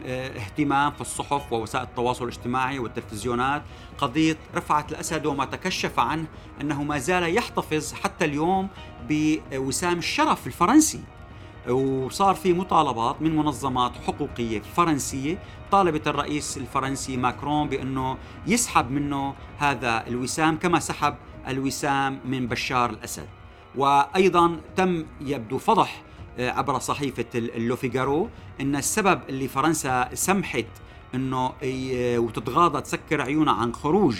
اهتمام 0.06 0.92
في 0.92 1.00
الصحف 1.00 1.52
ووسائل 1.52 1.84
التواصل 1.84 2.24
الاجتماعي 2.24 2.78
والتلفزيونات. 2.78 3.62
قضية 3.98 4.36
رفعت 4.54 4.92
الأسد 4.92 5.26
وما 5.26 5.44
تكشف 5.44 5.98
عنه 5.98 6.26
أنه 6.60 6.82
ما 6.82 6.98
زال 6.98 7.36
يحتفظ 7.36 7.92
حتى 7.92 8.24
اليوم 8.24 8.68
بوسام 9.08 9.98
الشرف 9.98 10.46
الفرنسي. 10.46 11.00
وصار 11.68 12.34
في 12.34 12.52
مطالبات 12.52 13.22
من 13.22 13.36
منظمات 13.36 13.92
حقوقية 14.06 14.62
فرنسية. 14.76 15.38
طالبت 15.70 16.08
الرئيس 16.08 16.56
الفرنسي 16.56 17.16
ماكرون 17.16 17.68
بأنه 17.68 18.18
يسحب 18.46 18.90
منه 18.90 19.34
هذا 19.58 20.06
الوسام 20.06 20.56
كما 20.56 20.78
سحب 20.78 21.14
الوسام 21.48 22.20
من 22.24 22.46
بشار 22.46 22.90
الأسد. 22.90 23.26
وأيضا 23.76 24.60
تم 24.76 25.04
يبدو 25.20 25.58
فضح 25.58 26.02
آه، 26.38 26.50
عبر 26.50 26.78
صحيفة 26.78 27.24
اللوفيغارو 27.34 28.28
أن 28.60 28.76
السبب 28.76 29.20
اللي 29.28 29.48
فرنسا 29.48 30.08
سمحت 30.14 30.66
أنه 31.14 31.52
وتتغاضى 32.18 32.80
تسكر 32.80 33.20
عيونها 33.20 33.52
عن 33.54 33.74
خروج 33.74 34.16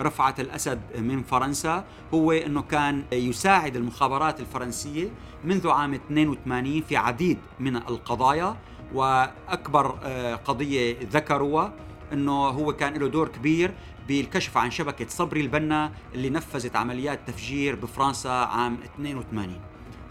رفعت 0.00 0.40
الأسد 0.40 0.80
من 0.98 1.22
فرنسا 1.22 1.84
هو 2.14 2.32
أنه 2.32 2.62
كان 2.62 3.04
يساعد 3.12 3.76
المخابرات 3.76 4.40
الفرنسية 4.40 5.08
منذ 5.44 5.68
عام 5.68 5.94
82 5.94 6.80
في 6.80 6.96
عديد 6.96 7.38
من 7.60 7.76
القضايا. 7.76 8.56
وأكبر 8.94 9.98
آه، 10.02 10.34
قضية 10.34 10.96
ذكروها 11.12 11.72
أنه 12.12 12.32
هو 12.32 12.72
كان 12.72 12.94
له 12.94 13.08
دور 13.08 13.28
كبير 13.28 13.74
بالكشف 14.08 14.56
عن 14.56 14.70
شبكة 14.70 15.06
صبري 15.08 15.40
البنا 15.40 15.92
اللي 16.14 16.30
نفذت 16.30 16.76
عمليات 16.76 17.20
تفجير 17.28 17.74
بفرنسا 17.74 18.28
عام 18.28 18.78
82 18.94 19.60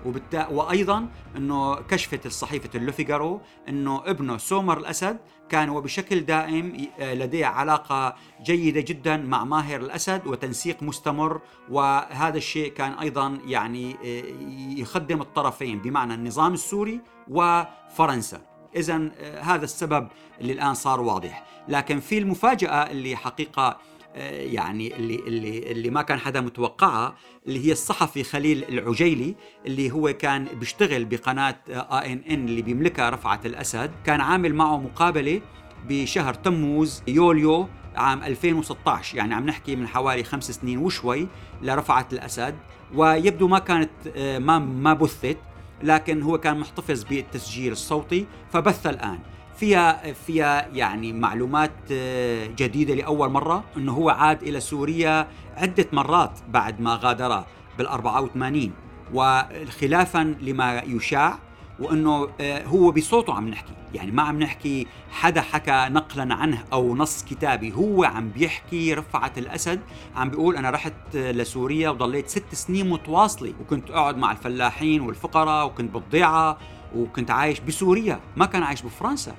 وبالتا... 0.05 0.47
وأيضا 0.47 1.07
إنه 1.37 1.75
كشفت 1.75 2.25
الصحيفة 2.25 2.69
اللوفيغارو 2.75 3.41
إنه 3.69 4.03
ابنه 4.05 4.37
سومر 4.37 4.77
الأسد 4.77 5.17
كان 5.49 5.69
وبشكل 5.69 6.19
دائم 6.19 6.87
لديه 6.99 7.45
علاقة 7.45 8.15
جيدة 8.43 8.81
جدا 8.81 9.17
مع 9.17 9.43
ماهر 9.43 9.79
الأسد 9.81 10.27
وتنسيق 10.27 10.83
مستمر 10.83 11.41
وهذا 11.69 12.37
الشيء 12.37 12.73
كان 12.73 12.91
أيضا 12.91 13.39
يعني 13.45 13.95
آه، 14.05 14.23
يخدم 14.81 15.21
الطرفين 15.21 15.79
بمعنى 15.79 16.13
النظام 16.13 16.53
السوري 16.53 17.01
وفرنسا. 17.27 18.50
اذا 18.75 19.09
آه، 19.19 19.41
هذا 19.41 19.63
السبب 19.63 20.07
اللي 20.41 20.53
الآن 20.53 20.73
صار 20.73 21.01
واضح. 21.01 21.45
لكن 21.67 21.99
في 21.99 22.17
المفاجأة 22.17 22.91
اللي 22.91 23.15
حقيقة 23.15 23.77
آه، 24.15 24.41
يعني 24.41 24.95
اللي 24.95 25.15
اللي 25.15 25.71
اللي 25.71 25.89
ما 25.89 26.01
كان 26.01 26.19
حدا 26.19 26.41
متوقعها 26.41 27.15
اللي 27.47 27.67
هي 27.67 27.71
الصحفي 27.71 28.23
خليل 28.23 28.63
العجيلي 28.69 29.35
اللي 29.65 29.91
هو 29.91 30.13
كان 30.13 30.45
بيشتغل 30.45 31.05
بقناة 31.05 31.55
آي 31.69 32.13
إن 32.13 32.21
إن 32.29 32.45
اللي 32.45 32.61
بيملكها 32.61 33.09
رفعت 33.09 33.45
الأسد 33.45 33.91
كان 34.05 34.21
عامل 34.21 34.55
معه 34.55 34.77
مقابلة 34.77 35.41
بشهر 35.89 36.33
تموز 36.33 37.03
يوليو 37.07 37.67
عام 37.95 38.23
2016 38.23 39.17
يعني 39.17 39.33
عم 39.33 39.45
نحكي 39.45 39.75
من 39.75 39.87
حوالي 39.87 40.23
خمس 40.23 40.51
سنين 40.51 40.77
وشوي 40.77 41.27
لرفعت 41.61 42.13
الأسد. 42.13 42.55
ويبدو 42.95 43.47
ما 43.47 43.59
كانت 43.59 43.91
آه، 44.15 44.39
ما 44.39 44.59
ما 44.59 44.93
بثت. 44.93 45.37
لكن 45.83 46.21
هو 46.21 46.37
كان 46.37 46.59
محتفظ 46.59 47.03
بالتسجيل 47.03 47.71
الصوتي 47.71 48.25
فبث 48.51 48.87
الآن. 48.87 49.19
فيها 49.57 50.13
فيها 50.13 50.67
يعني 50.73 51.13
معلومات 51.13 51.71
آه، 51.91 52.45
جديدة 52.45 52.93
لأول 52.93 53.29
مرة 53.29 53.63
إنه 53.77 53.91
هو 53.91 54.09
عاد 54.09 54.43
إلى 54.43 54.59
سوريا 54.59 55.27
عدة 55.57 55.85
مرات 55.93 56.39
بعد 56.49 56.81
ما 56.81 56.99
غادر 57.03 57.43
بال 57.77 57.87
84 57.87 58.71
وخلافا 59.13 60.35
لما 60.41 60.81
يشاع 60.87 61.39
وإنه 61.79 62.29
آه، 62.41 62.65
هو 62.65 62.91
بصوته 62.91 63.33
عم 63.33 63.47
نحكي. 63.47 63.73
يعني 63.93 64.11
ما 64.11 64.23
عم 64.23 64.39
نحكي 64.43 64.87
حدا 65.11 65.41
حكى 65.41 65.87
نقلا 65.89 66.35
عنه 66.35 66.63
أو 66.73 66.95
نص 66.95 67.23
كتابي 67.23 67.73
هو 67.73 68.03
عم 68.03 68.29
بيحكي 68.29 68.93
رفعت 68.93 69.37
الأسد 69.37 69.79
عم 70.15 70.29
بيقول 70.29 70.55
أنا 70.55 70.69
رحت 70.69 71.15
لسوريا 71.15 71.89
وضليت 71.89 72.29
ست 72.29 72.55
سنين 72.55 72.89
متواصلة 72.89 73.53
وكنت 73.61 73.91
أقعد 73.91 74.17
مع 74.17 74.31
الفلاحين 74.31 75.01
والفقراء 75.01 75.65
وكنت 75.67 75.93
بالضيعة 75.93 76.57
وكنت 76.95 77.31
عايش 77.31 77.59
بسوريا 77.59 78.19
ما 78.37 78.45
كان 78.45 78.63
عايش 78.63 78.81
بفرنسا. 78.81 79.35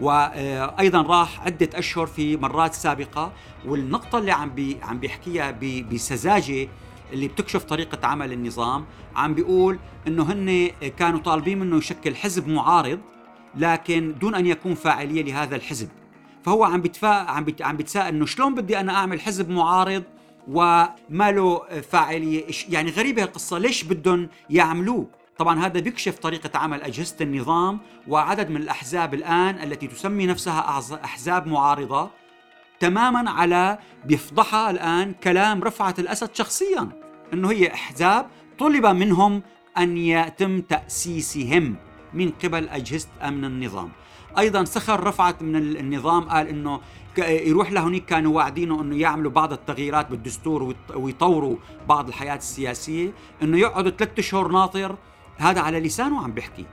وأيضا 0.00 1.02
راح 1.02 1.40
عدة 1.46 1.68
أشهر 1.74 2.06
في 2.06 2.36
مرات 2.36 2.74
سابقة 2.74 3.32
والنقطة 3.66 4.18
اللي 4.18 4.32
عم 4.32 4.50
بي 4.50 4.76
عم 4.82 4.98
بيحكيها 4.98 5.50
بسذاجة 5.92 6.68
اللي 7.12 7.28
بتكشف 7.28 7.64
طريقة 7.64 8.06
عمل 8.06 8.32
النظام 8.32 8.84
عم 9.16 9.34
بيقول 9.34 9.78
إنه 10.06 10.32
هن 10.32 10.70
كانوا 10.98 11.20
طالبين 11.20 11.58
منه 11.58 11.76
يشكل 11.76 12.16
حزب 12.16 12.48
معارض 12.48 12.98
لكن 13.56 14.14
دون 14.20 14.34
أن 14.34 14.46
يكون 14.46 14.74
فاعلية 14.74 15.22
لهذا 15.22 15.56
الحزب. 15.56 15.88
فهو 16.44 16.64
عم 16.64 16.80
بتفا 16.80 17.08
عم 17.08 17.44
بت... 17.44 17.62
عم 17.62 17.76
بتساءل 17.76 18.14
إنه 18.14 18.26
شلون 18.26 18.54
بدي 18.54 18.80
أنا 18.80 18.94
أعمل 18.94 19.20
حزب 19.20 19.50
معارض 19.50 20.02
وما 20.48 21.30
له 21.30 21.80
فاعلية؟ 21.80 22.44
يعني 22.68 22.90
غريبة 22.90 23.22
القصة 23.22 23.58
ليش 23.58 23.84
بدهم 23.84 24.28
يعملوه؟ 24.50 25.06
طبعا 25.38 25.66
هذا 25.66 25.80
بيكشف 25.80 26.18
طريقة 26.18 26.58
عمل 26.58 26.82
أجهزة 26.82 27.16
النظام 27.20 27.78
وعدد 28.08 28.50
من 28.50 28.56
الأحزاب 28.56 29.14
الآن 29.14 29.58
التي 29.62 29.86
تسمي 29.86 30.26
نفسها 30.26 30.80
أحزاب 31.04 31.46
معارضة 31.46 32.10
تماما 32.80 33.30
على 33.30 33.78
بيفضحها 34.04 34.70
الآن 34.70 35.12
كلام 35.12 35.62
رفعت 35.62 35.98
الأسد 35.98 36.34
شخصيا 36.34 36.88
أنه 37.32 37.50
هي 37.50 37.72
أحزاب 37.74 38.26
طلب 38.58 38.86
منهم 38.86 39.42
أن 39.78 39.96
يتم 39.96 40.60
تأسيسهم. 40.60 41.76
من 42.16 42.32
قبل 42.44 42.68
أجهزة 42.68 43.08
أمن 43.22 43.44
النظام. 43.44 43.88
أيضا 44.38 44.64
سخر 44.64 45.04
رفعت 45.04 45.42
من 45.42 45.56
النظام 45.56 46.28
قال 46.28 46.48
إنه 46.48 46.80
يروح 47.18 47.72
لهونيك 47.72 48.04
كانوا 48.04 48.36
واعدينه 48.36 48.80
إنه 48.82 48.96
يعملوا 48.96 49.30
بعض 49.30 49.52
التغييرات 49.52 50.10
بالدستور 50.10 50.74
ويطوروا 50.94 51.56
بعض 51.88 52.08
الحياة 52.08 52.36
السياسية 52.36 53.12
إنه 53.42 53.58
يقعدوا 53.58 53.90
ثلاثة 53.90 54.20
اشهر 54.20 54.48
ناطر. 54.48 54.96
هذا 55.36 55.60
على 55.60 55.80
لسانه 55.80 56.24
عم 56.24 56.32
بيحكي. 56.32 56.64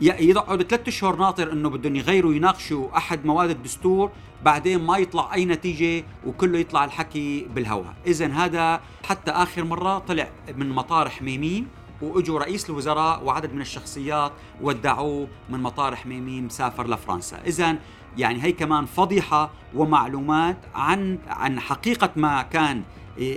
يقعد 0.00 0.62
ثلاثة 0.62 0.88
اشهر 0.88 1.16
ناطر 1.16 1.52
إنه 1.52 1.68
بدهم 1.68 1.96
يغيروا 1.96 2.34
يناقشوا 2.34 2.96
أحد 2.96 3.26
مواد 3.26 3.50
الدستور 3.50 4.10
بعدين 4.44 4.82
ما 4.82 4.98
يطلع 4.98 5.34
أي 5.34 5.44
نتيجة 5.44 6.04
وكله 6.26 6.58
يطلع 6.58 6.84
الحكي 6.84 7.46
بالهواء. 7.54 7.94
اذا 8.06 8.26
هذا 8.26 8.80
حتى 9.04 9.30
آخر 9.30 9.64
مرة 9.64 9.98
طلع 9.98 10.28
من 10.56 10.68
مطار 10.68 11.08
حميمين 11.08 11.66
وإجوا 12.10 12.38
رئيس 12.38 12.70
الوزراء 12.70 13.24
وعدد 13.24 13.54
من 13.54 13.60
الشخصيات 13.60 14.32
ودعوه 14.60 15.28
من 15.50 15.60
مطار 15.62 15.96
حميميم 15.96 16.48
سافر 16.48 16.86
لفرنسا. 16.86 17.40
اذا 17.46 17.76
يعني 18.16 18.42
هي 18.42 18.52
كمان 18.52 18.86
فضيحة 18.86 19.50
ومعلومات 19.74 20.56
عن 20.74 21.18
عن 21.26 21.60
حقيقة 21.60 22.10
ما 22.16 22.42
كان 22.42 22.82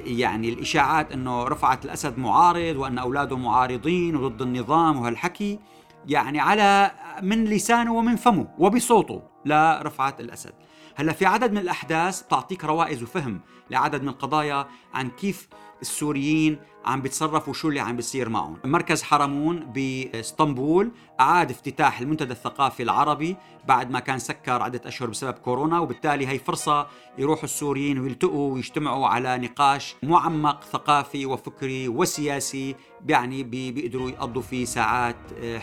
يعني 0.06 0.50
الإشاعات 0.50 1.12
إنه 1.12 1.44
رفعت 1.44 1.86
الأسد 1.86 2.18
معارض 2.18 2.76
وأن 2.76 2.98
أولاده 2.98 3.38
معارضين 3.38 4.16
وضد 4.16 4.42
النظام 4.42 5.00
وهالحكي 5.00 5.60
يعني 6.08 6.40
على 6.40 6.92
من 7.22 7.46
لسانه 7.46 7.94
ومن 7.94 8.16
فمه 8.16 8.48
وبصوته 8.58 9.22
لرفعت 9.46 10.20
الأسد. 10.20 10.54
هلأ 10.96 11.14
في 11.14 11.26
عدد 11.26 11.52
من 11.52 11.58
الأحداث 11.58 12.22
تعطيك 12.22 12.66
روائز 12.66 13.04
وفهم 13.04 13.42
لعدد 13.70 14.02
من 14.02 14.10
القضايا 14.10 14.68
عن 14.94 15.10
كيف 15.10 15.48
السوريين 15.82 16.60
عم 16.86 17.02
بيتصرفوا 17.02 17.54
شو 17.54 17.70
اللي 17.70 17.80
عم 17.80 17.96
بيصير 17.96 18.30
معهم. 18.30 18.58
مركز 18.66 19.04
حرمون 19.04 19.60
بإسطنبول 19.60 20.92
أعاد 21.20 21.52
افتتاح 21.52 22.00
المنتدى 22.00 22.32
الثقافي 22.34 22.84
العربي 22.84 23.36
بعد 23.68 23.92
ما 23.92 24.00
كان 24.00 24.20
سكر 24.20 24.62
عدة 24.62 24.82
أشهر 24.86 25.10
بسبب 25.10 25.34
كورونا 25.34 25.80
وبالتالي 25.80 26.28
هي 26.28 26.40
فرصة 26.40 26.88
يروحوا 27.18 27.44
السوريين 27.44 28.00
ويلتقوا 28.00 28.54
ويجتمعوا 28.54 29.08
على 29.08 29.38
نقاش 29.38 29.96
معمق 30.04 30.64
ثقافي 30.64 31.26
وفكري 31.26 31.88
وسياسي 31.88 32.76
يعني 33.08 33.44
بيقدروا 33.44 34.10
يقضوا 34.10 34.42
فيه 34.42 34.66
ساعات 34.66 35.16
آه، 35.44 35.60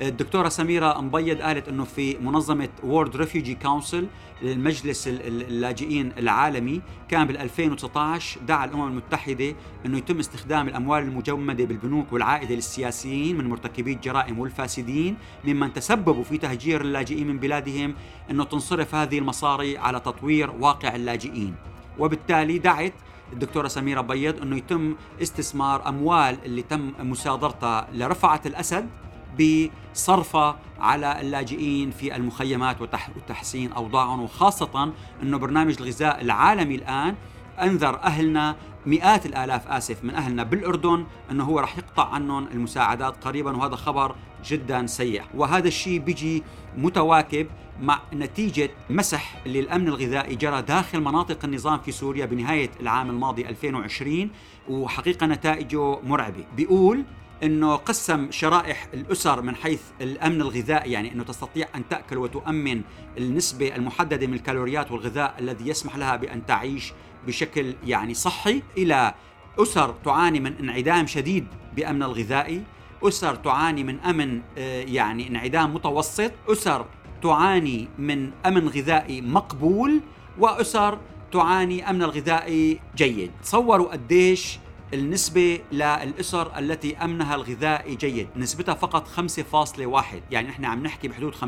حلوة 0.00 0.08
الدكتورة 0.08 0.48
سميرة 0.48 1.00
مبيض 1.00 1.40
قالت 1.40 1.68
أنه 1.68 1.84
في 1.84 2.18
منظمة 2.18 2.68
World 2.82 3.16
Refugee 3.16 3.54
Council 3.54 4.06
المجلس 4.42 5.08
اللاجئين 5.08 6.12
العالمي 6.18 6.82
كان 7.08 7.26
بال 7.26 7.38
2019 7.38 8.40
دعا 8.40 8.64
الأمم 8.64 8.88
المتحدة 8.88 9.54
أنه 9.86 9.98
يتم 9.98 10.18
استخدام 10.18 10.68
الأموال 10.68 11.02
المجمدة 11.02 11.64
بالبنوك 11.64 12.12
والعائدة 12.12 12.54
للسياسيين 12.54 13.38
من 13.38 13.48
مرتكبي 13.48 13.92
الجرائم 13.92 14.38
والفاسدين 14.38 15.16
ممن 15.44 15.72
تسببوا 15.72 16.24
في 16.24 16.38
تهجير 16.38 16.80
اللاجئين 16.80 17.26
من 17.26 17.38
بلادهم 17.38 17.94
أنه 18.30 18.44
تنصرف 18.44 18.94
هذه 18.94 19.18
المصاري 19.18 19.78
على 19.78 20.00
تطوير 20.00 20.50
واقع 20.60 20.94
اللاجئين. 20.94 21.54
وبالتالي 21.98 22.58
دعت 22.58 22.92
الدكتورة 23.32 23.68
سميرة 23.68 24.00
بيض 24.00 24.42
أنه 24.42 24.56
يتم 24.56 24.94
استثمار 25.22 25.88
أموال 25.88 26.38
اللي 26.44 26.62
تم 26.62 26.92
مصادرتها 27.00 27.88
لرفعة 27.92 28.40
الأسد 28.46 28.88
بصرفها 29.38 30.58
على 30.80 31.20
اللاجئين 31.20 31.90
في 31.90 32.16
المخيمات 32.16 32.76
وتحسين 33.16 33.72
أوضاعهم 33.72 34.22
وخاصة 34.22 34.92
إنه 35.22 35.38
برنامج 35.38 35.76
الغذاء 35.80 36.20
العالمي 36.20 36.74
الآن 36.74 37.14
أنذر 37.62 38.02
أهلنا 38.02 38.56
مئات 38.86 39.26
الآلاف 39.26 39.68
آسف 39.68 40.04
من 40.04 40.14
أهلنا 40.14 40.42
بالأردن 40.42 41.06
إنه 41.30 41.44
هو 41.44 41.60
رح 41.60 41.78
يقطع 41.78 42.08
عنهم 42.08 42.46
المساعدات 42.46 43.24
قريبا 43.24 43.56
وهذا 43.56 43.76
خبر 43.76 44.14
جدا 44.44 44.86
سيء. 44.86 45.22
وهذا 45.34 45.68
الشيء 45.68 45.98
بيجي 45.98 46.42
متواكب 46.76 47.46
مع 47.80 48.00
نتيجة 48.12 48.70
مسح 48.90 49.46
للأمن 49.46 49.88
الغذائي 49.88 50.34
جرى 50.34 50.62
داخل 50.62 51.00
مناطق 51.00 51.44
النظام 51.44 51.78
في 51.78 51.92
سوريا 51.92 52.26
بنهاية 52.26 52.70
العام 52.80 53.10
الماضي 53.10 53.48
2020 53.48 54.30
وحقيقة 54.68 55.26
نتائجه 55.26 56.00
مرعبة. 56.00 56.44
بيقول 56.56 57.04
إنه 57.42 57.76
قسم 57.76 58.30
شرائح 58.30 58.88
الأسر 58.94 59.42
من 59.42 59.56
حيث 59.56 59.82
الأمن 60.00 60.40
الغذائي 60.40 60.92
يعني 60.92 61.12
إنه 61.12 61.24
تستطيع 61.24 61.66
أن 61.74 61.88
تأكل 61.88 62.18
وتؤمن 62.18 62.82
النسبة 63.18 63.76
المحددة 63.76 64.26
من 64.26 64.34
الكالوريات 64.34 64.92
والغذاء 64.92 65.34
الذي 65.38 65.68
يسمح 65.68 65.96
لها 65.96 66.16
بأن 66.16 66.46
تعيش 66.46 66.92
بشكل 67.26 67.74
يعني 67.84 68.14
صحي. 68.14 68.62
إلى 68.78 69.14
أسر 69.58 69.94
تعاني 70.04 70.40
من 70.40 70.54
انعدام 70.60 71.06
شديد 71.06 71.46
بأمن 71.76 72.02
الغذائي 72.02 72.62
أسر 73.02 73.34
تعاني 73.34 73.84
من 73.84 74.00
أمن 74.00 74.40
آه، 74.58 74.82
يعني 74.82 75.28
انعدام 75.28 75.74
متوسط 75.74 76.32
أسر 76.48 76.86
تعاني 77.22 77.88
من 77.98 78.30
أمن 78.46 78.68
غذائي 78.68 79.20
مقبول 79.20 80.00
وأسر 80.38 80.98
تعاني 81.32 81.90
أمن 81.90 82.02
الغذائي 82.02 82.80
جيد. 82.96 83.30
تصوروا 83.42 83.92
قديش 83.92 84.58
النسبة 84.94 85.60
للأسر 85.72 86.58
التي 86.58 86.96
أمنها 86.96 87.34
الغذائي 87.34 87.94
جيد 87.94 88.28
نسبتها 88.36 88.74
فقط 88.74 89.08
5.1 89.08 90.04
يعني 90.30 90.48
نحن 90.48 90.64
عم 90.64 90.82
نحكي 90.82 91.08
بحدود 91.08 91.34
95% 91.34 91.38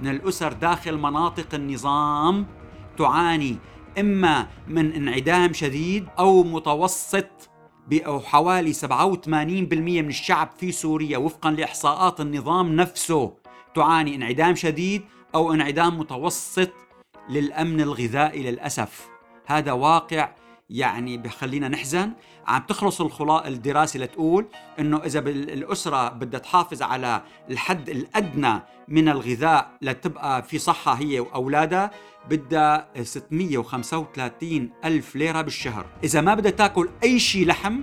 من 0.00 0.08
الأسر 0.08 0.52
داخل 0.52 0.98
مناطق 0.98 1.54
النظام 1.54 2.46
تعاني 2.98 3.56
إما 3.98 4.46
من 4.68 4.92
انعدام 4.92 5.52
شديد 5.52 6.06
أو 6.18 6.42
متوسط 6.42 7.50
أو 7.92 8.20
حوالي 8.20 8.72
87% 8.72 8.86
من 9.26 10.08
الشعب 10.08 10.50
في 10.58 10.72
سوريا. 10.72 11.18
وفقا 11.18 11.50
لإحصاءات 11.50 12.20
النظام 12.20 12.76
نفسه 12.76 13.34
تعاني 13.74 14.14
انعدام 14.14 14.54
شديد 14.54 15.02
أو 15.34 15.52
انعدام 15.52 15.98
متوسط 15.98 16.70
للأمن 17.30 17.80
الغذائي 17.80 18.50
للأسف. 18.50 19.08
هذا 19.46 19.72
واقع 19.72 20.34
يعني 20.70 21.16
بخلينا 21.18 21.68
نحزن. 21.68 22.12
عم 22.46 22.62
تخلص 22.62 23.00
الدراسي 23.46 23.98
لتقول 23.98 24.46
إنه 24.78 24.96
إذا 24.96 25.18
الأسرة 25.28 26.08
بدها 26.08 26.40
تحافظ 26.40 26.82
على 26.82 27.22
الحد 27.50 27.88
الأدنى 27.88 28.62
من 28.88 29.08
الغذاء 29.08 29.70
لتبقى 29.82 30.42
في 30.42 30.58
صحة 30.58 30.92
هي 30.92 31.20
وأولادها 31.20 31.90
بدها 32.30 32.88
635 33.02 34.70
ألف 34.84 35.16
ليرة 35.16 35.42
بالشهر. 35.42 35.86
إذا 36.04 36.20
ما 36.20 36.34
بدها 36.34 36.50
تاكل 36.50 36.88
أي 37.04 37.18
شيء 37.18 37.46
لحم 37.46 37.82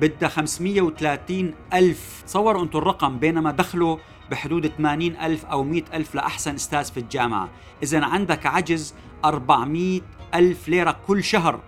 بدها 0.00 0.28
530 0.28 1.54
ألف. 1.72 2.22
تصوروا 2.26 2.62
أنتم 2.62 2.78
الرقم 2.78 3.18
بينما 3.18 3.50
دخله 3.50 3.98
بحدود 4.30 4.66
80 4.66 5.16
ألف 5.16 5.44
أو 5.44 5.64
100 5.64 5.82
ألف 5.94 6.14
لأحسن 6.14 6.54
أستاذ 6.54 6.84
في 6.84 7.00
الجامعة. 7.00 7.48
إذا 7.82 8.04
عندك 8.04 8.46
عجز 8.46 8.94
400 9.24 10.00
ألف 10.34 10.68
ليرة 10.68 10.96
كل 11.06 11.24
شهر. 11.24 11.60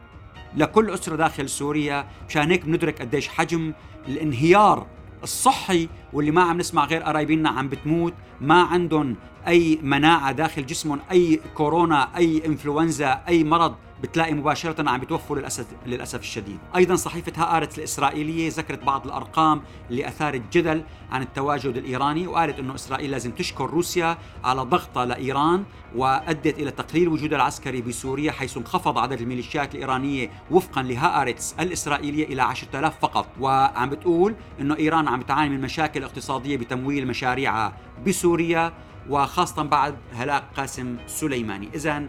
لكل 0.56 0.90
أسرة 0.90 1.16
داخل 1.16 1.48
سوريا 1.48 2.06
مشان 2.28 2.50
هيك 2.50 2.64
بندرك 2.64 3.00
قديش 3.02 3.28
حجم 3.28 3.72
الانهيار 4.08 4.86
الصحي 5.22 5.88
واللي 6.12 6.30
ما 6.30 6.42
عم 6.42 6.58
نسمع 6.58 6.84
غير 6.84 7.02
قرايبيننا 7.02 7.48
عم 7.48 7.68
بتموت. 7.68 8.14
ما 8.40 8.62
عندهم 8.62 9.16
أي 9.46 9.78
مناعة 9.82 10.32
داخل 10.32 10.66
جسمهم 10.66 11.00
أي 11.10 11.40
كورونا 11.54 12.16
أي 12.16 12.46
إنفلونزا 12.46 13.20
أي 13.28 13.44
مرض 13.44 13.74
بتلاقي 14.02 14.34
مباشرة 14.34 14.90
عم 14.90 15.00
بتوفوا 15.00 15.36
للأسف 15.36 15.66
للأسف 15.86 16.20
الشديد. 16.20 16.58
أيضا 16.76 16.96
صحيفة 16.96 17.32
هآرتس 17.36 17.78
الإسرائيلية 17.78 18.50
ذكرت 18.50 18.84
بعض 18.84 19.06
الأرقام 19.06 19.62
اللي 19.90 20.08
أثارت 20.08 20.42
جدل 20.52 20.82
عن 21.10 21.22
التواجد 21.22 21.76
الإيراني 21.76 22.26
وقالت 22.26 22.58
أنه 22.58 22.74
إسرائيل 22.74 23.10
لازم 23.10 23.30
تشكر 23.30 23.70
روسيا 23.70 24.18
على 24.44 24.62
ضغطها 24.62 25.04
لإيران 25.04 25.64
وأدت 25.96 26.58
إلى 26.58 26.70
تقليل 26.70 27.08
وجود 27.08 27.34
العسكري 27.34 27.82
بسوريا 27.82 28.32
حيث 28.32 28.56
انخفض 28.56 28.98
عدد 28.98 29.20
الميليشيات 29.20 29.74
الإيرانية 29.74 30.30
وفقا 30.50 30.82
لهآرتس 30.82 31.54
الإسرائيلية 31.60 32.24
إلى 32.24 32.42
10000 32.42 32.98
فقط. 33.00 33.26
وعم 33.40 33.90
بتقول 33.90 34.34
أنه 34.60 34.76
إيران 34.76 35.08
عم 35.08 35.22
تعاني 35.22 35.50
من 35.50 35.60
مشاكل 35.60 36.04
اقتصادية 36.04 36.56
بتمويل 36.56 37.06
مشاريعها 37.06 37.72
بسوريا 38.06 38.72
وخاصة 39.10 39.62
بعد 39.62 39.96
هلاك 40.12 40.44
قاسم 40.56 40.96
سليماني. 41.06 41.68
إذا 41.74 42.08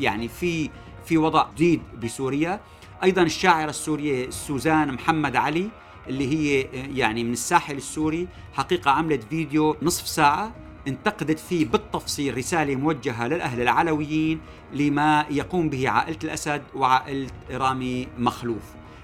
يعني 0.00 0.28
في 0.28 0.70
في 1.06 1.18
وضع 1.18 1.46
جديد 1.54 1.82
بسوريا. 2.02 2.60
أيضا 3.02 3.22
الشاعره 3.22 3.70
السوريه 3.70 4.30
سوزان 4.30 4.92
محمد 4.92 5.36
علي 5.36 5.68
اللي 6.08 6.28
هي 6.34 6.68
يعني 6.96 7.24
من 7.24 7.32
الساحل 7.32 7.76
السوري 7.76 8.28
حقيقة 8.52 8.90
عملت 8.90 9.22
فيديو 9.30 9.76
نصف 9.82 10.08
ساعة 10.08 10.52
انتقدت 10.88 11.38
فيه 11.38 11.64
بالتفصيل 11.64 12.36
رسالة 12.36 12.76
موجهة 12.76 13.28
للأهل 13.28 13.60
العلويين 13.60 14.40
لما 14.72 15.26
يقوم 15.30 15.68
به 15.68 15.88
عائلة 15.88 16.18
الأسد 16.24 16.62
وعائلة 16.74 17.30
رامي 17.50 18.08
مخلوف. 18.18 18.62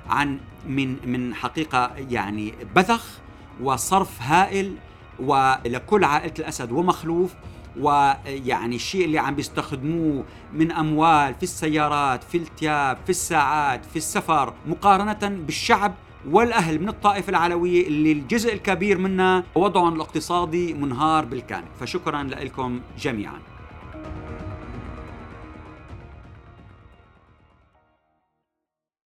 عن 0.08 0.40
من 0.68 0.96
من 1.10 1.34
حقيقة 1.34 1.92
يعني 2.10 2.54
بذخ 2.76 3.18
وصرف 3.62 4.22
هائل 4.22 4.74
ولكل 5.18 6.04
عائلة 6.04 6.34
الأسد 6.38 6.72
ومخلوف. 6.72 7.34
ويعني 7.80 8.76
الشيء 8.76 9.04
اللي 9.04 9.18
عم 9.18 9.34
بيستخدموه 9.34 10.24
من 10.52 10.72
أموال 10.72 11.34
في 11.34 11.42
السيارات 11.42 12.24
في 12.24 12.36
الثياب 12.38 12.98
في 13.04 13.10
الساعات 13.10 13.84
في 13.84 13.96
السفر 13.96 14.54
مقارنة 14.66 15.28
بالشعب 15.46 15.94
والأهل 16.30 16.82
من 16.82 16.88
الطائفه 16.88 17.30
العلويه 17.30 17.86
اللي 17.86 18.12
الجزء 18.12 18.54
الكبير 18.54 18.98
منها 18.98 19.44
وضعهم 19.54 19.94
الاقتصادي 19.94 20.74
منهار 20.74 21.24
بالكامل 21.24 21.68
فشكرا 21.80 22.22
لكم 22.22 22.80
جميعا. 22.98 23.38